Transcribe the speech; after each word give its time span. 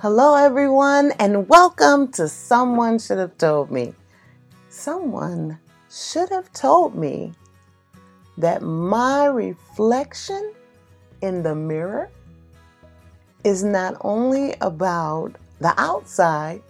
Hello, 0.00 0.36
everyone, 0.36 1.10
and 1.18 1.48
welcome 1.48 2.06
to 2.12 2.28
Someone 2.28 3.00
Should 3.00 3.18
Have 3.18 3.36
Told 3.36 3.72
Me. 3.72 3.92
Someone 4.68 5.58
should 5.90 6.28
have 6.28 6.52
told 6.52 6.94
me 6.94 7.32
that 8.36 8.62
my 8.62 9.24
reflection 9.24 10.54
in 11.20 11.42
the 11.42 11.56
mirror 11.56 12.10
is 13.42 13.64
not 13.64 13.96
only 14.02 14.54
about 14.60 15.34
the 15.60 15.74
outside, 15.80 16.62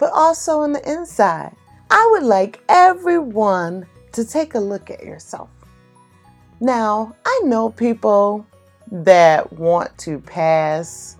but 0.00 0.10
also 0.12 0.58
on 0.58 0.72
the 0.72 0.90
inside. 0.90 1.54
I 1.88 2.08
would 2.10 2.24
like 2.24 2.64
everyone 2.68 3.86
to 4.10 4.24
take 4.24 4.56
a 4.56 4.60
look 4.60 4.90
at 4.90 5.04
yourself. 5.04 5.50
Now, 6.58 7.14
I 7.24 7.42
know 7.44 7.70
people 7.70 8.44
that 8.90 9.52
want 9.52 9.96
to 9.98 10.18
pass 10.18 11.16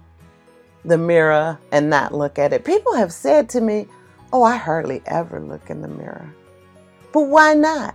the 0.85 0.99
mirror 0.99 1.59
and 1.71 1.89
not 1.89 2.15
look 2.15 2.39
at 2.39 2.53
it. 2.53 2.65
People 2.65 2.95
have 2.95 3.13
said 3.13 3.49
to 3.51 3.61
me, 3.61 3.87
Oh, 4.33 4.43
I 4.43 4.57
hardly 4.57 5.03
ever 5.07 5.41
look 5.41 5.69
in 5.69 5.83
the 5.83 5.89
mirror. 5.89 6.35
But 7.13 7.23
why 7.23 7.55
not? 7.55 7.95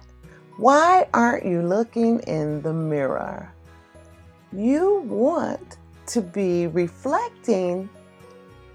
Why 0.58 1.08
aren't 1.14 1.46
you 1.46 1.62
looking 1.62 2.20
in 2.22 2.62
the 2.62 2.74
mirror? 2.74 3.52
You 4.54 5.02
want 5.06 5.78
to 6.08 6.22
be 6.22 6.68
reflecting 6.68 7.90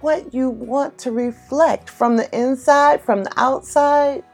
what 0.01 0.35
you 0.35 0.51
want 0.51 0.99
to 0.99 1.13
reflect 1.13 1.89
from 1.89 2.17
the 2.17 2.29
inside, 2.37 3.01
from 3.01 3.25
the 3.25 3.33
outside. 3.37 4.25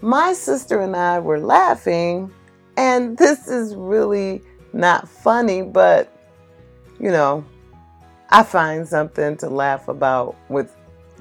My 0.00 0.34
sister 0.34 0.80
and 0.80 0.94
I 0.94 1.18
were 1.18 1.40
laughing, 1.40 2.32
and 2.76 3.16
this 3.16 3.48
is 3.48 3.74
really 3.74 4.42
not 4.74 5.08
funny, 5.08 5.62
but 5.62 6.10
you 7.00 7.10
know, 7.10 7.44
I 8.34 8.42
find 8.42 8.84
something 8.84 9.36
to 9.36 9.48
laugh 9.48 9.86
about 9.86 10.34
with 10.48 10.74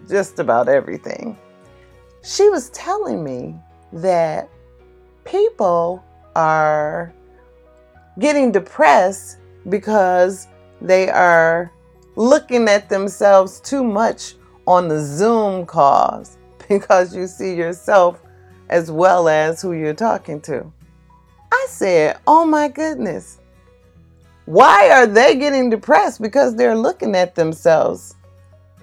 just 0.09 0.39
about 0.39 0.67
everything. 0.67 1.37
She 2.23 2.49
was 2.49 2.71
telling 2.71 3.23
me 3.23 3.53
that 3.91 4.49
people 5.23 6.03
are 6.35 7.13
getting 8.17 8.51
depressed 8.51 9.37
because 9.69 10.47
they 10.81 11.07
are 11.07 11.71
looking 12.15 12.67
at 12.67 12.89
themselves 12.89 13.59
too 13.59 13.83
much 13.83 14.33
on 14.65 14.87
the 14.87 14.99
Zoom 14.99 15.67
calls 15.67 16.39
because 16.67 17.15
you 17.15 17.27
see 17.27 17.53
yourself 17.53 18.23
as 18.69 18.89
well 18.89 19.29
as 19.29 19.61
who 19.61 19.73
you're 19.73 19.93
talking 19.93 20.41
to. 20.41 20.65
I 21.51 21.67
said, 21.69 22.17
Oh 22.25 22.43
my 22.43 22.69
goodness, 22.69 23.37
why 24.45 24.89
are 24.89 25.07
they 25.07 25.35
getting 25.35 25.69
depressed? 25.69 26.21
Because 26.21 26.55
they're 26.55 26.75
looking 26.75 27.15
at 27.15 27.35
themselves. 27.35 28.15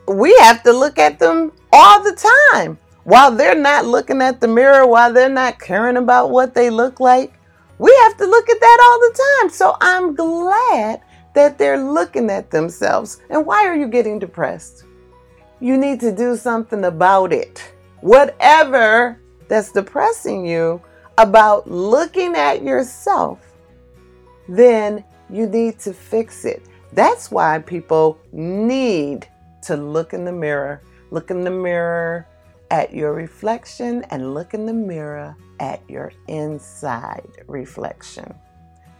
We 0.08 0.34
have 0.40 0.62
to 0.62 0.72
look 0.72 0.98
at 0.98 1.18
them 1.18 1.52
all 1.72 2.02
the 2.02 2.28
time. 2.52 2.78
While 3.04 3.32
they're 3.32 3.54
not 3.54 3.86
looking 3.86 4.22
at 4.22 4.40
the 4.40 4.48
mirror, 4.48 4.86
while 4.86 5.12
they're 5.12 5.28
not 5.28 5.58
caring 5.58 5.96
about 5.96 6.30
what 6.30 6.54
they 6.54 6.70
look 6.70 7.00
like, 7.00 7.32
we 7.78 7.94
have 8.02 8.16
to 8.18 8.26
look 8.26 8.48
at 8.48 8.60
that 8.60 8.78
all 8.82 8.98
the 9.00 9.40
time. 9.40 9.50
So 9.50 9.76
I'm 9.80 10.14
glad 10.14 11.00
that 11.34 11.58
they're 11.58 11.82
looking 11.82 12.30
at 12.30 12.50
themselves. 12.50 13.20
And 13.30 13.46
why 13.46 13.66
are 13.66 13.74
you 13.74 13.88
getting 13.88 14.18
depressed? 14.18 14.84
You 15.60 15.76
need 15.76 16.00
to 16.00 16.14
do 16.14 16.36
something 16.36 16.84
about 16.84 17.32
it. 17.32 17.72
Whatever 18.00 19.20
that's 19.48 19.72
depressing 19.72 20.46
you 20.46 20.80
about 21.18 21.70
looking 21.70 22.34
at 22.34 22.62
yourself, 22.62 23.40
then 24.48 25.04
you 25.32 25.46
need 25.46 25.78
to 25.80 25.92
fix 25.92 26.44
it. 26.44 26.62
That's 26.92 27.30
why 27.30 27.58
people 27.58 28.18
need 28.32 29.28
to 29.62 29.76
look 29.76 30.12
in 30.12 30.24
the 30.24 30.32
mirror. 30.32 30.82
Look 31.10 31.30
in 31.30 31.44
the 31.44 31.50
mirror 31.50 32.26
at 32.70 32.92
your 32.92 33.12
reflection 33.12 34.04
and 34.10 34.34
look 34.34 34.54
in 34.54 34.66
the 34.66 34.72
mirror 34.72 35.36
at 35.58 35.82
your 35.88 36.12
inside 36.28 37.28
reflection. 37.46 38.32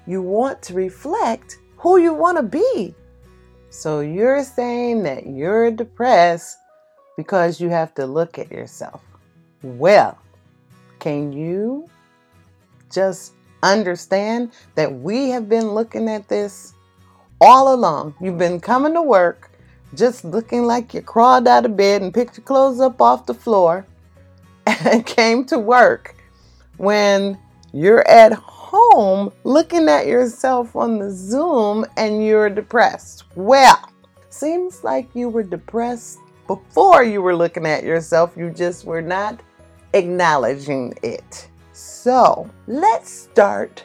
You 0.06 0.22
want 0.22 0.60
to 0.62 0.74
reflect 0.74 1.58
who 1.76 1.98
you 1.98 2.12
want 2.12 2.36
to 2.36 2.42
be. 2.42 2.94
So 3.70 4.00
you're 4.00 4.44
saying 4.44 5.04
that 5.04 5.26
you're 5.26 5.70
depressed 5.70 6.58
because 7.16 7.60
you 7.60 7.68
have 7.68 7.94
to 7.94 8.06
look 8.06 8.38
at 8.38 8.50
yourself. 8.50 9.02
Well, 9.62 10.18
can 10.98 11.32
you 11.32 11.88
just 12.90 13.34
understand 13.62 14.52
that 14.74 14.92
we 14.92 15.30
have 15.30 15.48
been 15.48 15.70
looking 15.70 16.08
at 16.08 16.28
this 16.28 16.74
all 17.40 17.74
along. 17.74 18.14
You've 18.20 18.38
been 18.38 18.60
coming 18.60 18.94
to 18.94 19.02
work 19.02 19.50
just 19.94 20.24
looking 20.24 20.64
like 20.64 20.94
you 20.94 21.02
crawled 21.02 21.48
out 21.48 21.64
of 21.64 21.76
bed 21.76 22.02
and 22.02 22.14
picked 22.14 22.36
your 22.36 22.44
clothes 22.44 22.80
up 22.80 23.00
off 23.00 23.26
the 23.26 23.34
floor 23.34 23.86
and 24.66 25.04
came 25.04 25.44
to 25.46 25.58
work 25.58 26.14
when 26.76 27.38
you're 27.72 28.06
at 28.08 28.32
home 28.32 29.32
looking 29.44 29.88
at 29.88 30.06
yourself 30.06 30.76
on 30.76 30.98
the 30.98 31.10
Zoom 31.10 31.84
and 31.96 32.24
you're 32.24 32.50
depressed. 32.50 33.24
Well, 33.34 33.90
seems 34.28 34.84
like 34.84 35.14
you 35.14 35.28
were 35.28 35.42
depressed 35.42 36.18
before 36.46 37.04
you 37.04 37.22
were 37.22 37.36
looking 37.36 37.66
at 37.66 37.84
yourself, 37.84 38.36
you 38.36 38.50
just 38.50 38.84
were 38.84 39.02
not 39.02 39.40
acknowledging 39.92 40.94
it. 41.02 41.48
So 41.80 42.50
let's 42.66 43.08
start 43.10 43.84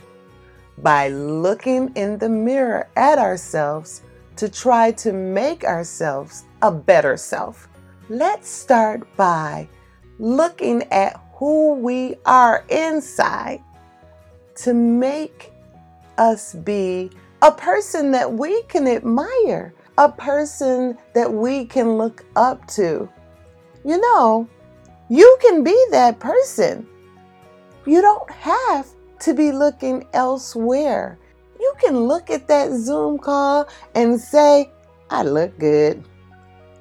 by 0.79 1.07
looking 1.07 1.93
in 1.95 2.17
the 2.17 2.27
mirror 2.27 2.89
at 2.97 3.19
ourselves 3.19 4.01
to 4.35 4.49
try 4.49 4.91
to 4.91 5.13
make 5.13 5.63
ourselves 5.63 6.43
a 6.61 6.73
better 6.73 7.15
self. 7.15 7.69
Let's 8.09 8.49
start 8.49 9.07
by 9.15 9.69
looking 10.19 10.83
at 10.91 11.21
who 11.35 11.75
we 11.75 12.17
are 12.25 12.65
inside 12.67 13.63
to 14.55 14.73
make 14.73 15.53
us 16.17 16.53
be 16.53 17.11
a 17.41 17.51
person 17.53 18.11
that 18.11 18.29
we 18.29 18.61
can 18.63 18.89
admire, 18.89 19.73
a 19.97 20.11
person 20.11 20.97
that 21.13 21.31
we 21.31 21.63
can 21.63 21.97
look 21.97 22.25
up 22.35 22.67
to. 22.71 23.07
You 23.85 24.01
know, 24.01 24.49
you 25.07 25.37
can 25.41 25.63
be 25.63 25.85
that 25.91 26.19
person. 26.19 26.89
You 27.85 28.01
don't 28.01 28.29
have 28.31 28.87
to 29.19 29.33
be 29.33 29.51
looking 29.51 30.07
elsewhere. 30.13 31.19
You 31.59 31.73
can 31.79 31.99
look 31.99 32.29
at 32.29 32.47
that 32.47 32.71
Zoom 32.71 33.17
call 33.17 33.67
and 33.93 34.19
say, 34.19 34.71
I 35.09 35.23
look 35.23 35.57
good. 35.59 36.03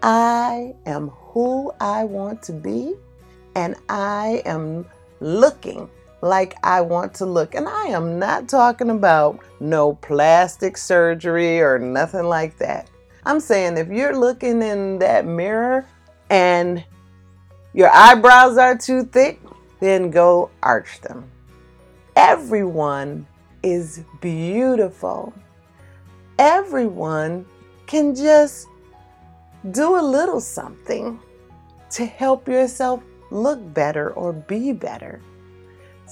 I 0.03 0.75
am 0.87 1.09
who 1.09 1.73
I 1.81 2.05
want 2.05 2.43
to 2.45 2.53
be, 2.53 2.95
and 3.55 3.75
I 3.89 4.43
am 4.47 4.87
looking 5.21 5.89
like 6.23 6.55
I 6.63 6.81
want 6.81 7.15
to 7.15 7.27
look. 7.27 7.55
And 7.55 7.69
I 7.69 7.87
am 7.87 8.19
not 8.19 8.49
talking 8.49 8.91
about 8.91 9.41
no 9.61 9.95
plastic 9.95 10.77
surgery 10.77 11.61
or 11.61 11.79
nothing 11.79 12.25
like 12.25 12.57
that. 12.59 12.89
I'm 13.27 13.41
saying 13.41 13.77
if 13.77 13.89
you're 13.89 14.17
looking 14.17 14.63
in 14.63 14.99
that 14.99 15.27
mirror 15.27 15.87
and 16.31 16.85
your 17.73 17.91
eyebrows 17.91 18.59
are 18.59 18.77
too 18.77 19.05
thick, 19.05 19.41
then 19.85 20.11
go 20.11 20.51
arch 20.63 21.01
them. 21.03 21.31
Everyone 22.17 23.27
is 23.63 24.03
beautiful. 24.23 25.35
Everyone 26.39 27.45
can 27.87 28.15
just 28.15 28.67
do 29.73 29.97
a 29.97 30.01
little 30.01 30.41
something 30.41 31.21
to 31.91 32.07
help 32.07 32.49
yourself 32.49 33.03
look 33.31 33.61
better 33.75 34.11
or 34.15 34.33
be 34.33 34.73
better. 34.73 35.21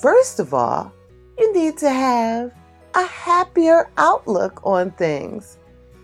First 0.01 0.39
of 0.39 0.53
all, 0.53 0.93
you 1.39 1.55
need 1.55 1.79
to 1.79 1.89
have 1.89 2.53
a 2.95 3.07
happier 3.07 3.91
outlook 3.97 4.61
on 4.65 4.91
things. 4.93 5.57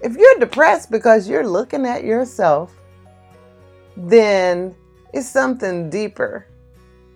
If 0.03 0.17
you're 0.17 0.39
depressed 0.39 0.91
because 0.91 1.29
you're 1.29 1.47
looking 1.47 1.85
at 1.85 2.03
yourself, 2.03 2.75
then 3.95 4.75
it's 5.13 5.29
something 5.29 5.91
deeper 5.91 6.48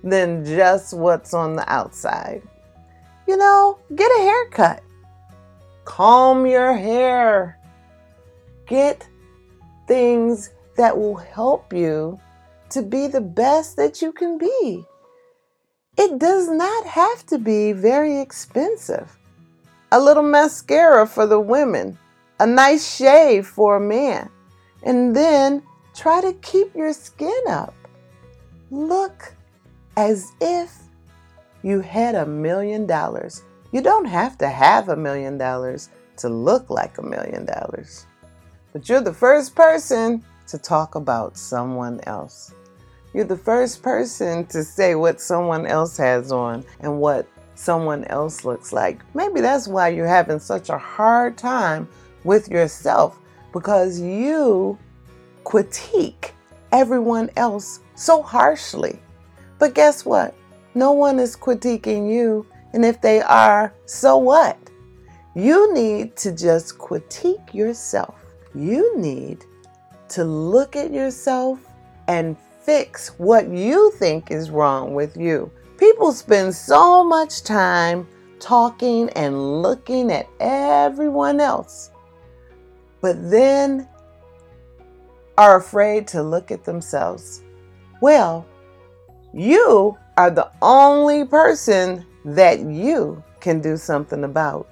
than 0.03 0.45
just 0.45 0.95
what's 0.95 1.35
on 1.35 1.57
the 1.57 1.71
outside. 1.73 2.43
You 3.27 3.37
know, 3.37 3.79
get 3.95 4.11
a 4.19 4.23
haircut, 4.23 4.83
comb 5.85 6.47
your 6.47 6.75
hair, 6.75 7.59
get 8.67 9.07
things 9.87 10.51
that 10.77 10.97
will 10.97 11.17
help 11.17 11.73
you 11.73 12.19
to 12.71 12.83
be 12.83 13.07
the 13.07 13.21
best 13.21 13.77
that 13.77 14.03
you 14.03 14.13
can 14.13 14.39
be. 14.39 14.85
It 15.97 16.19
does 16.19 16.49
not 16.49 16.87
have 16.87 17.27
to 17.27 17.39
be 17.39 17.73
very 17.73 18.19
expensive. 18.19 19.19
A 19.93 20.01
little 20.01 20.23
mascara 20.23 21.07
for 21.07 21.27
the 21.27 21.39
women, 21.39 21.99
a 22.41 22.47
nice 22.47 22.97
shave 22.97 23.47
for 23.47 23.77
a 23.77 23.81
man, 23.81 24.31
and 24.83 25.15
then 25.15 25.63
try 25.95 26.23
to 26.23 26.33
keep 26.41 26.75
your 26.75 26.95
skin 26.95 27.43
up. 27.47 27.75
Look 28.71 29.35
as 29.97 30.33
if 30.41 30.79
you 31.63 31.81
had 31.81 32.15
a 32.15 32.27
million 32.27 32.87
dollars. 32.87 33.43
You 33.73 33.81
don't 33.81 34.05
have 34.05 34.37
to 34.39 34.49
have 34.49 34.89
a 34.89 34.97
million 34.97 35.39
dollars 35.39 35.91
to 36.19 36.29
look 36.29 36.71
like 36.71 36.99
a 36.99 37.03
million 37.03 37.47
dollars. 37.47 38.07
But 38.73 38.89
you're 38.89 39.01
the 39.01 39.13
first 39.13 39.55
person 39.55 40.25
to 40.49 40.59
talk 40.59 40.95
about 40.95 41.37
someone 41.37 42.01
else. 42.05 42.53
You're 43.15 43.25
the 43.25 43.37
first 43.37 43.83
person 43.83 44.47
to 44.47 44.65
say 44.65 44.95
what 44.95 45.21
someone 45.21 45.67
else 45.67 45.97
has 45.99 46.33
on 46.33 46.65
and 46.81 46.99
what 47.01 47.27
someone 47.55 48.05
else 48.05 48.45
looks 48.45 48.73
like. 48.73 49.03
Maybe 49.15 49.41
that's 49.41 49.69
why 49.69 49.89
you're 49.89 50.07
having 50.07 50.39
such 50.39 50.71
a 50.71 50.79
hard 50.79 51.37
time 51.37 51.89
with 52.25 52.49
yourself 52.49 53.19
because 53.53 54.01
you 54.01 54.79
critique 55.45 56.35
everyone 56.73 57.31
else 57.37 57.81
so 57.95 58.23
harshly. 58.23 58.99
But 59.63 59.75
guess 59.75 60.05
what? 60.05 60.35
No 60.75 60.91
one 60.91 61.21
is 61.21 61.37
critiquing 61.37 62.13
you. 62.13 62.45
And 62.73 62.85
if 62.85 63.01
they 63.01 63.23
are, 63.23 63.73
so 63.87 64.17
what? 64.17 64.59
You 65.37 65.73
need 65.73 66.17
to 66.17 66.33
just 66.33 66.79
critique 66.79 67.55
yourself. 67.55 68.17
You 68.57 68.99
need 68.99 69.45
to 70.09 70.25
look 70.25 70.75
at 70.75 70.93
yourself 70.93 71.61
and 72.09 72.37
fix 72.65 73.11
what 73.19 73.51
you 73.51 73.93
think 73.93 74.33
is 74.33 74.51
wrong 74.51 74.95
with 74.95 75.17
you. 75.17 75.49
People 75.79 76.11
spend 76.11 76.53
so 76.53 77.05
much 77.05 77.45
time 77.45 78.09
talking 78.41 79.11
and 79.11 79.63
looking 79.63 80.11
at 80.11 80.29
everyone 80.41 81.39
else, 81.39 81.93
but 83.01 83.31
then 83.31 83.87
are 85.39 85.59
afraid 85.59 86.09
to 86.09 86.21
look 86.21 86.51
at 86.51 86.65
themselves. 86.65 87.45
Well, 88.01 88.45
you 89.33 89.97
are 90.17 90.31
the 90.31 90.51
only 90.61 91.25
person 91.25 92.05
that 92.25 92.61
you 92.61 93.23
can 93.41 93.61
do 93.61 93.77
something 93.77 94.25
about. 94.25 94.69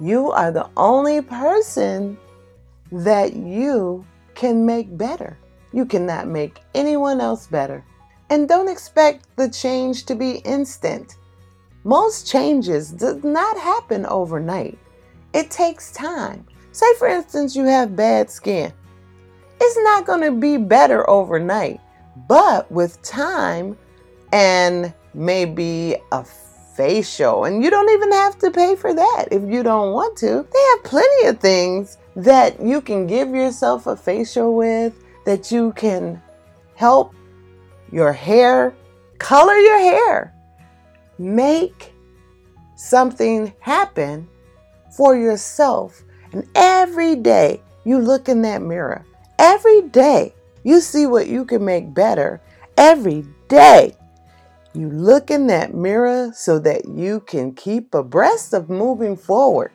You 0.00 0.30
are 0.30 0.52
the 0.52 0.68
only 0.76 1.20
person 1.20 2.18
that 2.92 3.34
you 3.34 4.04
can 4.34 4.64
make 4.64 4.96
better. 4.96 5.36
You 5.72 5.86
cannot 5.86 6.28
make 6.28 6.60
anyone 6.74 7.20
else 7.20 7.46
better. 7.46 7.84
And 8.30 8.48
don't 8.48 8.68
expect 8.68 9.26
the 9.36 9.48
change 9.48 10.04
to 10.06 10.14
be 10.14 10.38
instant. 10.38 11.16
Most 11.84 12.26
changes 12.26 12.90
does 12.90 13.22
not 13.22 13.58
happen 13.58 14.06
overnight. 14.06 14.78
It 15.32 15.50
takes 15.50 15.92
time. 15.92 16.46
Say 16.72 16.86
for 16.98 17.08
instance 17.08 17.56
you 17.56 17.64
have 17.64 17.96
bad 17.96 18.30
skin. 18.30 18.72
It's 19.60 19.78
not 19.84 20.06
going 20.06 20.20
to 20.22 20.32
be 20.32 20.56
better 20.56 21.08
overnight. 21.08 21.80
But 22.28 22.70
with 22.70 23.00
time 23.02 23.76
and 24.32 24.92
maybe 25.14 25.96
a 26.12 26.24
facial, 26.24 27.44
and 27.44 27.62
you 27.62 27.70
don't 27.70 27.90
even 27.90 28.12
have 28.12 28.38
to 28.38 28.50
pay 28.50 28.76
for 28.76 28.92
that 28.92 29.26
if 29.30 29.42
you 29.42 29.62
don't 29.62 29.92
want 29.92 30.16
to. 30.18 30.46
They 30.52 30.64
have 30.70 30.84
plenty 30.84 31.26
of 31.28 31.40
things 31.40 31.98
that 32.16 32.60
you 32.60 32.80
can 32.80 33.06
give 33.06 33.34
yourself 33.34 33.86
a 33.86 33.96
facial 33.96 34.54
with, 34.56 34.94
that 35.24 35.50
you 35.50 35.72
can 35.72 36.20
help 36.74 37.14
your 37.92 38.12
hair, 38.12 38.74
color 39.18 39.56
your 39.56 39.78
hair, 39.78 40.34
make 41.18 41.92
something 42.76 43.52
happen 43.60 44.28
for 44.96 45.16
yourself. 45.16 46.02
And 46.32 46.46
every 46.54 47.16
day 47.16 47.62
you 47.84 47.98
look 47.98 48.28
in 48.28 48.42
that 48.42 48.62
mirror, 48.62 49.04
every 49.38 49.82
day 49.82 50.34
you 50.66 50.80
see 50.80 51.06
what 51.06 51.28
you 51.28 51.44
can 51.44 51.64
make 51.64 51.94
better. 51.94 52.40
Every 52.76 53.24
day 53.46 53.94
you 54.74 54.90
look 54.90 55.30
in 55.30 55.46
that 55.46 55.74
mirror 55.74 56.32
so 56.34 56.58
that 56.58 56.88
you 56.88 57.20
can 57.20 57.54
keep 57.54 57.94
abreast 57.94 58.52
of 58.52 58.68
moving 58.68 59.16
forward. 59.16 59.70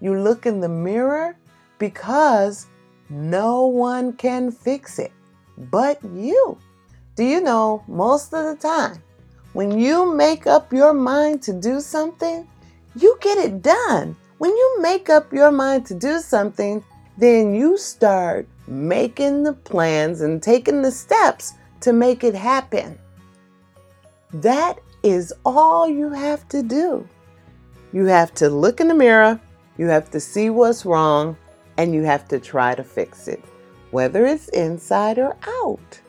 You 0.00 0.16
look 0.16 0.46
in 0.46 0.60
the 0.60 0.68
mirror 0.68 1.36
because 1.80 2.68
no 3.10 3.66
one 3.66 4.12
can 4.12 4.52
fix 4.52 5.00
it 5.00 5.10
but 5.56 5.98
you. 6.14 6.56
Do 7.16 7.24
you 7.24 7.40
know 7.40 7.82
most 7.88 8.32
of 8.32 8.44
the 8.44 8.54
time 8.54 9.02
when 9.54 9.76
you 9.76 10.14
make 10.14 10.46
up 10.46 10.72
your 10.72 10.92
mind 10.92 11.42
to 11.42 11.52
do 11.52 11.80
something, 11.80 12.46
you 12.94 13.18
get 13.20 13.38
it 13.38 13.60
done. 13.60 14.16
When 14.38 14.50
you 14.50 14.76
make 14.80 15.10
up 15.10 15.32
your 15.32 15.50
mind 15.50 15.84
to 15.86 15.94
do 15.94 16.20
something, 16.20 16.84
then 17.16 17.56
you 17.56 17.76
start 17.76 18.46
making 18.68 19.42
the 19.42 19.54
plans 19.54 20.20
and 20.20 20.42
taking 20.42 20.82
the 20.82 20.90
steps 20.90 21.54
to 21.80 21.92
make 21.92 22.22
it 22.22 22.34
happen. 22.34 22.98
That 24.32 24.78
is 25.02 25.32
all 25.44 25.88
you 25.88 26.10
have 26.10 26.46
to 26.50 26.62
do. 26.62 27.08
You 27.92 28.04
have 28.04 28.34
to 28.34 28.50
look 28.50 28.80
in 28.80 28.88
the 28.88 28.94
mirror, 28.94 29.40
you 29.78 29.86
have 29.86 30.10
to 30.10 30.20
see 30.20 30.50
what's 30.50 30.84
wrong, 30.84 31.36
and 31.78 31.94
you 31.94 32.02
have 32.02 32.28
to 32.28 32.38
try 32.38 32.74
to 32.74 32.84
fix 32.84 33.28
it, 33.28 33.42
whether 33.90 34.26
it's 34.26 34.48
inside 34.48 35.18
or 35.18 35.36
out. 35.46 36.00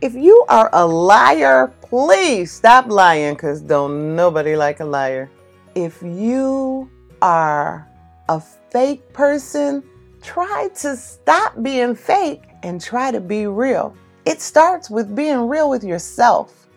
If 0.00 0.14
you 0.14 0.44
are 0.48 0.68
a 0.72 0.84
liar, 0.84 1.72
please 1.82 2.50
stop 2.50 2.86
lying 2.88 3.34
because 3.34 3.60
don't 3.60 4.16
nobody 4.16 4.56
like 4.56 4.80
a 4.80 4.84
liar. 4.84 5.30
If 5.76 6.02
you 6.02 6.90
are 7.20 7.88
a 8.28 8.40
fake 8.40 9.12
person, 9.12 9.84
try 10.22 10.68
to 10.76 10.96
stop 10.96 11.62
being 11.62 11.94
fake 11.94 12.42
and 12.62 12.80
try 12.80 13.10
to 13.10 13.20
be 13.20 13.46
real. 13.46 13.94
It 14.24 14.40
starts 14.40 14.88
with 14.88 15.14
being 15.14 15.48
real 15.48 15.68
with 15.68 15.82
yourself. 15.82 16.68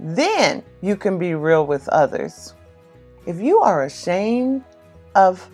Then 0.00 0.62
you 0.80 0.96
can 0.96 1.18
be 1.18 1.34
real 1.34 1.66
with 1.66 1.88
others. 1.88 2.54
If 3.26 3.40
you 3.40 3.60
are 3.60 3.84
ashamed 3.84 4.64
of 5.14 5.48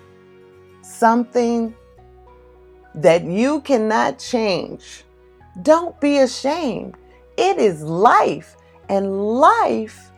something 0.83 1.75
that 2.95 3.25
you 3.25 3.61
cannot 3.61 4.19
change, 4.19 5.05
don't 5.63 6.01
be 6.01 6.19
ashamed. 6.19 6.97
It 7.37 7.59
is 7.59 7.83
life, 7.83 8.57
and 8.89 9.39
life 9.39 10.10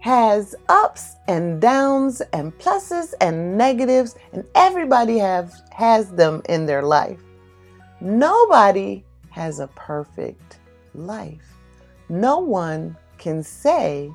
has 0.00 0.54
ups 0.68 1.16
and 1.26 1.60
downs 1.60 2.20
and 2.32 2.56
pluses 2.58 3.14
and 3.20 3.58
negatives 3.58 4.14
and 4.32 4.44
everybody 4.54 5.18
have 5.18 5.52
has 5.70 6.10
them 6.10 6.42
in 6.48 6.66
their 6.66 6.82
life. 6.82 7.20
Nobody 8.00 9.04
has 9.30 9.60
a 9.60 9.66
perfect 9.68 10.58
life. 10.94 11.54
No 12.08 12.38
one 12.38 12.96
can 13.18 13.42
say 13.42 14.10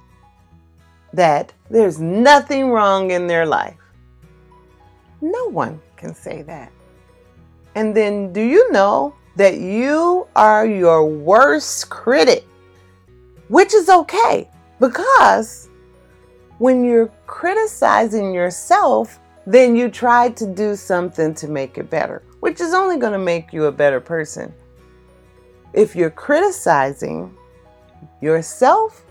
that 1.12 1.54
there's 1.70 2.00
nothing 2.00 2.72
wrong 2.72 3.12
in 3.12 3.28
their 3.28 3.46
life. 3.46 3.78
No 5.22 5.50
one 5.50 5.82
can 5.96 6.16
say 6.16 6.42
that. 6.44 6.72
And 7.76 7.96
then 7.96 8.34
do 8.34 8.42
you 8.42 8.72
know 8.72 9.16
that 9.36 9.58
you 9.60 10.28
are 10.36 10.66
your 10.66 11.06
worst 11.06 11.90
critic? 11.90 12.46
Which 13.48 13.74
is 13.74 13.90
okay 13.90 14.50
because 14.80 15.70
when 16.60 16.84
you're 16.84 17.12
criticizing 17.26 18.34
yourself, 18.34 19.20
then 19.46 19.76
you 19.76 19.90
try 19.90 20.30
to 20.30 20.46
do 20.46 20.76
something 20.76 21.34
to 21.36 21.48
make 21.48 21.78
it 21.78 21.90
better, 21.90 22.24
which 22.40 22.62
is 22.62 22.74
only 22.74 22.98
going 22.98 23.14
to 23.14 23.20
make 23.20 23.52
you 23.52 23.66
a 23.66 23.72
better 23.72 24.00
person. 24.00 24.54
If 25.74 25.96
you're 25.96 26.12
criticizing 26.12 27.36
yourself, 28.22 29.06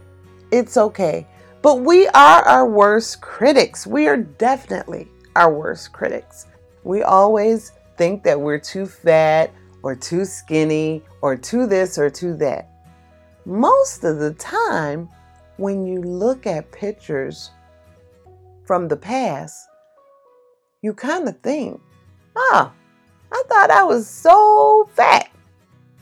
it's 0.51 0.77
okay. 0.77 1.27
But 1.61 1.81
we 1.81 2.09
are 2.09 2.43
our 2.43 2.69
worst 2.69 3.21
critics. 3.21 3.87
We 3.87 4.09
are 4.09 4.17
definitely 4.17 5.09
our 5.37 5.53
worst 5.53 5.93
critics. 5.93 6.47
We 6.85 7.03
always 7.03 7.73
think 7.97 8.23
that 8.25 8.41
we're 8.41 8.59
too 8.59 8.87
fat 8.87 9.53
or 9.83 9.95
too 9.95 10.25
skinny 10.25 11.03
or 11.21 11.37
too 11.37 11.67
this 11.67 11.99
or 11.99 12.11
too 12.11 12.35
that. 12.37 12.69
Most 13.45 14.05
of 14.05 14.19
the 14.19 14.35
time, 14.35 15.09
when 15.57 15.87
you 15.87 16.01
look 16.01 16.47
at 16.47 16.73
pictures 16.73 17.51
from 18.65 18.89
the 18.89 18.97
past, 18.97 19.69
you 20.83 20.93
kind 20.93 21.29
of 21.29 21.39
think, 21.41 21.81
ah, 22.37 22.73
I 23.33 23.43
thought 23.49 23.71
I 23.71 23.85
was 23.85 24.09
so 24.09 24.89
fat, 24.95 25.31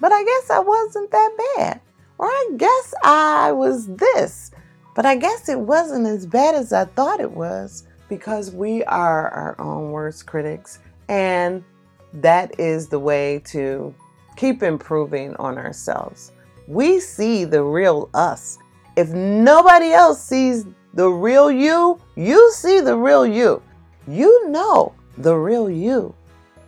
but 0.01 0.13
I 0.13 0.25
guess 0.25 0.51
I 0.51 0.61
wasn't 0.61 1.11
that 1.11 1.55
bad. 1.57 1.81
Or 2.19 2.27
I 2.27 2.51
guess 2.57 2.95
I 3.03 3.53
was 3.53 3.87
this, 3.87 4.51
but 4.95 5.07
I 5.07 5.17
guess 5.17 5.49
it 5.49 5.59
wasn't 5.59 6.07
as 6.07 6.27
bad 6.27 6.55
as 6.55 6.73
I 6.73 6.85
thought 6.85 7.21
it 7.21 7.31
was 7.31 7.85
because 8.09 8.51
we 8.51 8.85
are 8.85 9.29
our 9.31 9.61
own 9.61 9.91
worst 9.91 10.27
critics. 10.27 10.81
And 11.09 11.65
that 12.13 12.59
is 12.59 12.89
the 12.89 12.99
way 12.99 13.41
to 13.47 13.95
keep 14.37 14.63
improving 14.63 15.35
on 15.37 15.57
ourselves. 15.57 16.33
We 16.67 17.01
see 17.01 17.45
the 17.45 17.63
real 17.63 18.11
us 18.15 18.59
if 19.01 19.09
nobody 19.09 19.93
else 19.93 20.23
sees 20.23 20.67
the 20.93 21.09
real 21.09 21.51
you, 21.51 21.99
you 22.17 22.53
see 22.53 22.81
the 22.81 22.95
real 22.95 23.27
you. 23.27 23.63
You 24.07 24.51
know 24.51 24.93
the 25.17 25.35
real 25.35 25.71
you. 25.71 26.15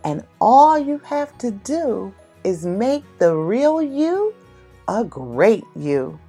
And 0.03 0.25
all 0.41 0.79
you 0.79 0.97
have 1.05 1.37
to 1.37 1.51
do 1.51 2.11
is 2.43 2.65
make 2.65 3.03
the 3.19 3.35
real 3.35 3.83
you 3.83 4.33
a 4.87 5.03
great 5.03 5.63
you. 5.75 6.19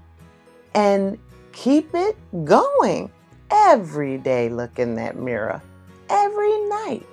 And 0.75 1.18
keep 1.52 1.94
it 1.94 2.18
going 2.44 3.11
every 3.50 4.18
day. 4.18 4.50
Look 4.50 4.78
in 4.78 4.94
that 4.96 5.16
mirror 5.16 5.62
every 6.11 6.68
night. 6.68 7.06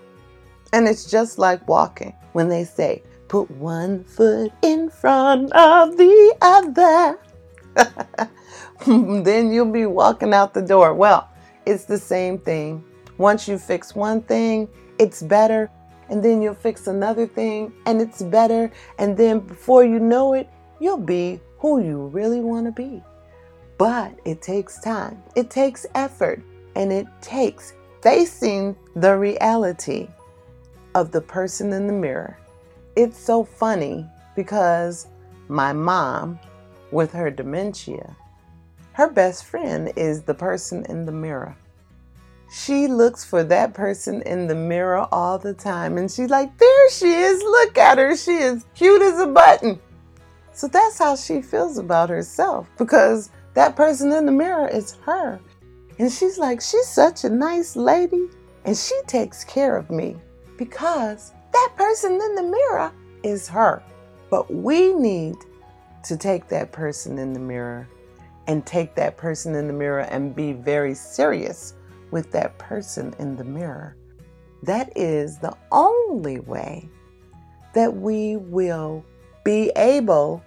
And 0.74 0.86
it's 0.86 1.10
just 1.10 1.39
like 1.39 1.65
walking 1.65 2.13
when 2.33 2.50
they 2.50 2.65
say, 2.65 3.03
Put 3.29 3.50
one 3.51 4.03
foot 4.03 4.51
in 4.62 4.89
front 4.89 5.53
of 5.53 5.95
the 5.95 6.36
other. 6.41 7.17
then 8.86 9.51
you'll 9.51 9.72
be 9.72 9.86
walking 9.86 10.34
out 10.34 10.54
the 10.54 10.62
door. 10.62 10.94
Well, 10.94 11.30
it's 11.66 11.86
the 11.86 11.98
same 11.98 12.38
thing. 12.40 12.84
Once 13.18 13.48
you 13.48 13.58
fix 13.58 13.96
one 13.96 14.22
thing, 14.22 14.68
it's 15.00 15.22
better. 15.22 15.70
And 16.10 16.24
then 16.24 16.42
you'll 16.42 16.54
fix 16.54 16.88
another 16.88 17.25
thing 17.25 17.72
and 17.86 18.01
it's 18.01 18.22
better. 18.22 18.72
And 18.98 19.16
then 19.16 19.40
before 19.40 19.86
you 19.86 20.00
know 20.00 20.34
it, 20.34 20.50
you'll 20.80 20.98
be 20.98 21.40
who 21.60 21.82
you 21.82 22.08
really 22.08 22.42
want 22.42 22.66
to 22.66 22.72
be. 22.72 23.01
But 23.78 24.20
it 24.25 24.42
takes 24.42 24.80
time, 24.82 25.24
it 25.36 25.50
takes 25.50 25.86
effort, 25.96 26.44
and 26.75 26.92
it 26.92 27.08
takes 27.22 27.74
facing 28.01 28.75
the 28.96 29.18
reality 29.18 30.08
of 30.94 31.12
the 31.12 31.22
person 31.22 31.72
in 31.72 31.88
the 31.88 31.94
mirror. 31.94 32.38
It's 32.96 33.18
so 33.18 33.44
funny 33.44 34.06
because 34.36 35.08
my 35.48 35.74
mom, 35.74 36.40
with 36.91 37.13
her 37.13 37.31
dementia, 37.31 38.15
her 38.93 39.10
best 39.10 39.45
friend 39.45 39.91
is 39.95 40.24
the 40.24 40.33
person 40.33 40.86
in 40.89 41.05
the 41.05 41.12
mirror. 41.12 41.55
She 42.51 42.88
looks 42.88 43.24
for 43.24 43.43
that 43.45 43.74
person 43.74 44.21
in 44.24 44.48
the 44.48 44.55
mirror 44.55 45.07
all 45.12 45.38
the 45.38 45.53
time 45.53 45.98
and 45.98 46.12
she's 46.12 46.29
like, 46.29 46.57
There 46.57 46.89
she 46.89 47.10
is. 47.13 47.41
Look 47.41 47.77
at 47.77 47.98
her. 47.98 48.17
She 48.17 48.33
is 48.33 48.65
cute 48.75 49.01
as 49.01 49.19
a 49.19 49.27
button. 49.27 49.79
So 50.51 50.67
that's 50.67 51.00
how 51.00 51.15
she 51.15 51.41
feels 51.41 51.77
about 51.77 52.10
herself 52.10 52.69
because 52.77 53.31
that 53.53 53.77
person 53.77 54.12
in 54.12 54.25
the 54.25 54.33
mirror 54.33 54.67
is 54.67 54.98
her. 55.05 55.39
And 55.98 56.12
she's 56.12 56.38
like, 56.38 56.60
She's 56.60 56.88
such 56.88 57.24
a 57.24 57.29
nice 57.29 57.77
lady 57.77 58.27
and 58.65 58.75
she 58.75 59.00
takes 59.07 59.45
care 59.45 59.77
of 59.77 59.89
me 59.89 60.17
because 60.57 61.31
that 61.53 61.74
person 61.77 62.12
in 62.12 62.36
the 62.36 62.43
mirror 62.43 62.91
is 63.24 63.48
her. 63.48 63.81
But 64.29 64.53
we 64.53 64.93
need 64.93 65.38
to 66.03 66.17
take 66.17 66.48
that 66.50 66.72
person 66.72 67.17
in 67.17 67.34
the 67.34 67.39
mirror 67.39 67.88
and 68.48 68.65
take 68.65 68.96
that 68.96 69.17
person 69.17 69.55
in 69.55 69.67
the 69.67 69.74
mirror 69.74 70.01
and 70.01 70.36
be 70.36 70.51
very 70.53 70.93
serious 70.93 71.75
with 72.12 72.31
that 72.31 72.58
person 72.58 73.13
in 73.20 73.36
the 73.36 73.43
mirror. 73.43 73.96
That 74.63 74.91
is 74.96 75.38
the 75.39 75.55
only 75.72 76.39
way 76.39 76.89
that 77.74 77.96
we 77.96 78.36
will 78.36 79.05
be 79.43 79.72
able 79.75 80.43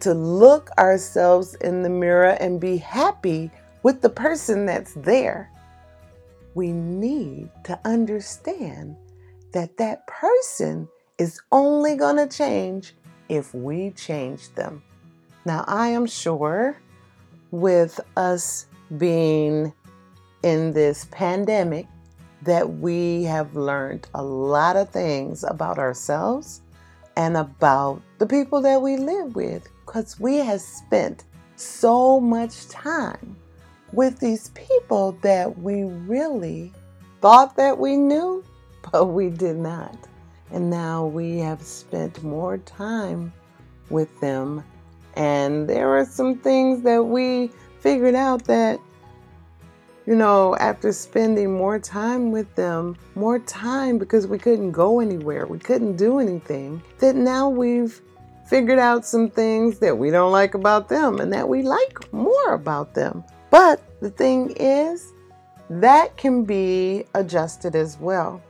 to 0.00 0.14
look 0.14 0.70
ourselves 0.78 1.54
in 1.56 1.82
the 1.82 1.90
mirror 1.90 2.36
and 2.40 2.60
be 2.60 2.76
happy 2.76 3.50
with 3.82 4.00
the 4.00 4.08
person 4.08 4.66
that's 4.66 4.94
there. 4.94 5.50
We 6.54 6.72
need 6.72 7.50
to 7.64 7.78
understand 7.84 8.96
that 9.52 9.76
that 9.76 10.06
person 10.06 10.88
is 11.18 11.40
only 11.52 11.96
going 11.96 12.16
to 12.16 12.26
change 12.26 12.94
if 13.30 13.54
we 13.54 13.92
change 13.92 14.52
them. 14.54 14.82
Now, 15.46 15.64
I 15.66 15.88
am 15.88 16.04
sure 16.04 16.76
with 17.52 17.98
us 18.16 18.66
being 18.98 19.72
in 20.42 20.72
this 20.72 21.06
pandemic 21.10 21.86
that 22.42 22.68
we 22.68 23.22
have 23.24 23.54
learned 23.54 24.08
a 24.14 24.22
lot 24.22 24.76
of 24.76 24.90
things 24.90 25.44
about 25.44 25.78
ourselves 25.78 26.60
and 27.16 27.36
about 27.36 28.02
the 28.18 28.26
people 28.26 28.60
that 28.62 28.82
we 28.82 28.96
live 28.96 29.34
with 29.34 29.68
because 29.86 30.18
we 30.18 30.36
have 30.36 30.60
spent 30.60 31.24
so 31.56 32.18
much 32.18 32.68
time 32.68 33.36
with 33.92 34.18
these 34.18 34.48
people 34.50 35.12
that 35.22 35.58
we 35.58 35.84
really 35.84 36.72
thought 37.20 37.56
that 37.56 37.78
we 37.78 37.96
knew, 37.96 38.42
but 38.90 39.06
we 39.06 39.28
did 39.28 39.56
not. 39.56 40.09
And 40.52 40.70
now 40.70 41.06
we 41.06 41.38
have 41.38 41.62
spent 41.62 42.22
more 42.22 42.58
time 42.58 43.32
with 43.88 44.20
them. 44.20 44.64
And 45.14 45.68
there 45.68 45.96
are 45.96 46.04
some 46.04 46.38
things 46.38 46.82
that 46.82 47.02
we 47.02 47.50
figured 47.80 48.14
out 48.14 48.44
that 48.44 48.80
you 50.06 50.16
know, 50.16 50.56
after 50.56 50.90
spending 50.90 51.56
more 51.56 51.78
time 51.78 52.32
with 52.32 52.52
them, 52.56 52.96
more 53.14 53.38
time 53.38 53.96
because 53.96 54.26
we 54.26 54.38
couldn't 54.38 54.72
go 54.72 54.98
anywhere, 54.98 55.46
we 55.46 55.58
couldn't 55.58 55.94
do 55.94 56.18
anything, 56.18 56.82
that 56.98 57.14
now 57.14 57.48
we've 57.48 58.00
figured 58.46 58.80
out 58.80 59.04
some 59.04 59.30
things 59.30 59.78
that 59.78 59.96
we 59.96 60.10
don't 60.10 60.32
like 60.32 60.54
about 60.54 60.88
them 60.88 61.20
and 61.20 61.32
that 61.32 61.48
we 61.48 61.62
like 61.62 62.12
more 62.12 62.54
about 62.54 62.92
them. 62.94 63.22
But 63.50 63.80
the 64.00 64.10
thing 64.10 64.50
is, 64.56 65.12
that 65.68 66.16
can 66.16 66.44
be 66.44 67.04
adjusted 67.14 67.76
as 67.76 67.96
well. 67.98 68.42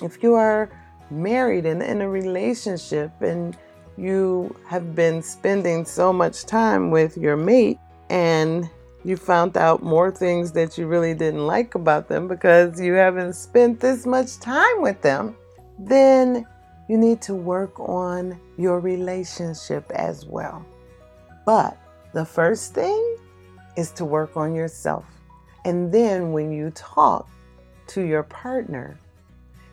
If 0.00 0.22
you 0.22 0.34
are 0.34 0.70
married 1.14 1.66
and 1.66 1.82
in 1.82 2.02
a 2.02 2.08
relationship 2.08 3.10
and 3.20 3.56
you 3.96 4.54
have 4.66 4.94
been 4.94 5.22
spending 5.22 5.84
so 5.84 6.12
much 6.12 6.44
time 6.44 6.90
with 6.90 7.16
your 7.16 7.36
mate 7.36 7.78
and 8.10 8.68
you 9.04 9.16
found 9.16 9.56
out 9.56 9.82
more 9.82 10.10
things 10.10 10.52
that 10.52 10.78
you 10.78 10.86
really 10.86 11.14
didn't 11.14 11.46
like 11.46 11.74
about 11.74 12.08
them 12.08 12.26
because 12.26 12.80
you 12.80 12.94
haven't 12.94 13.34
spent 13.34 13.78
this 13.78 14.06
much 14.06 14.38
time 14.38 14.80
with 14.80 15.00
them, 15.02 15.36
then 15.78 16.46
you 16.88 16.96
need 16.96 17.20
to 17.22 17.34
work 17.34 17.78
on 17.78 18.38
your 18.56 18.80
relationship 18.80 19.90
as 19.90 20.24
well. 20.26 20.64
But 21.44 21.76
the 22.14 22.24
first 22.24 22.74
thing 22.74 23.16
is 23.76 23.90
to 23.92 24.04
work 24.04 24.36
on 24.36 24.54
yourself. 24.54 25.04
And 25.64 25.92
then 25.92 26.32
when 26.32 26.52
you 26.52 26.70
talk 26.70 27.28
to 27.88 28.02
your 28.02 28.22
partner, 28.22 28.98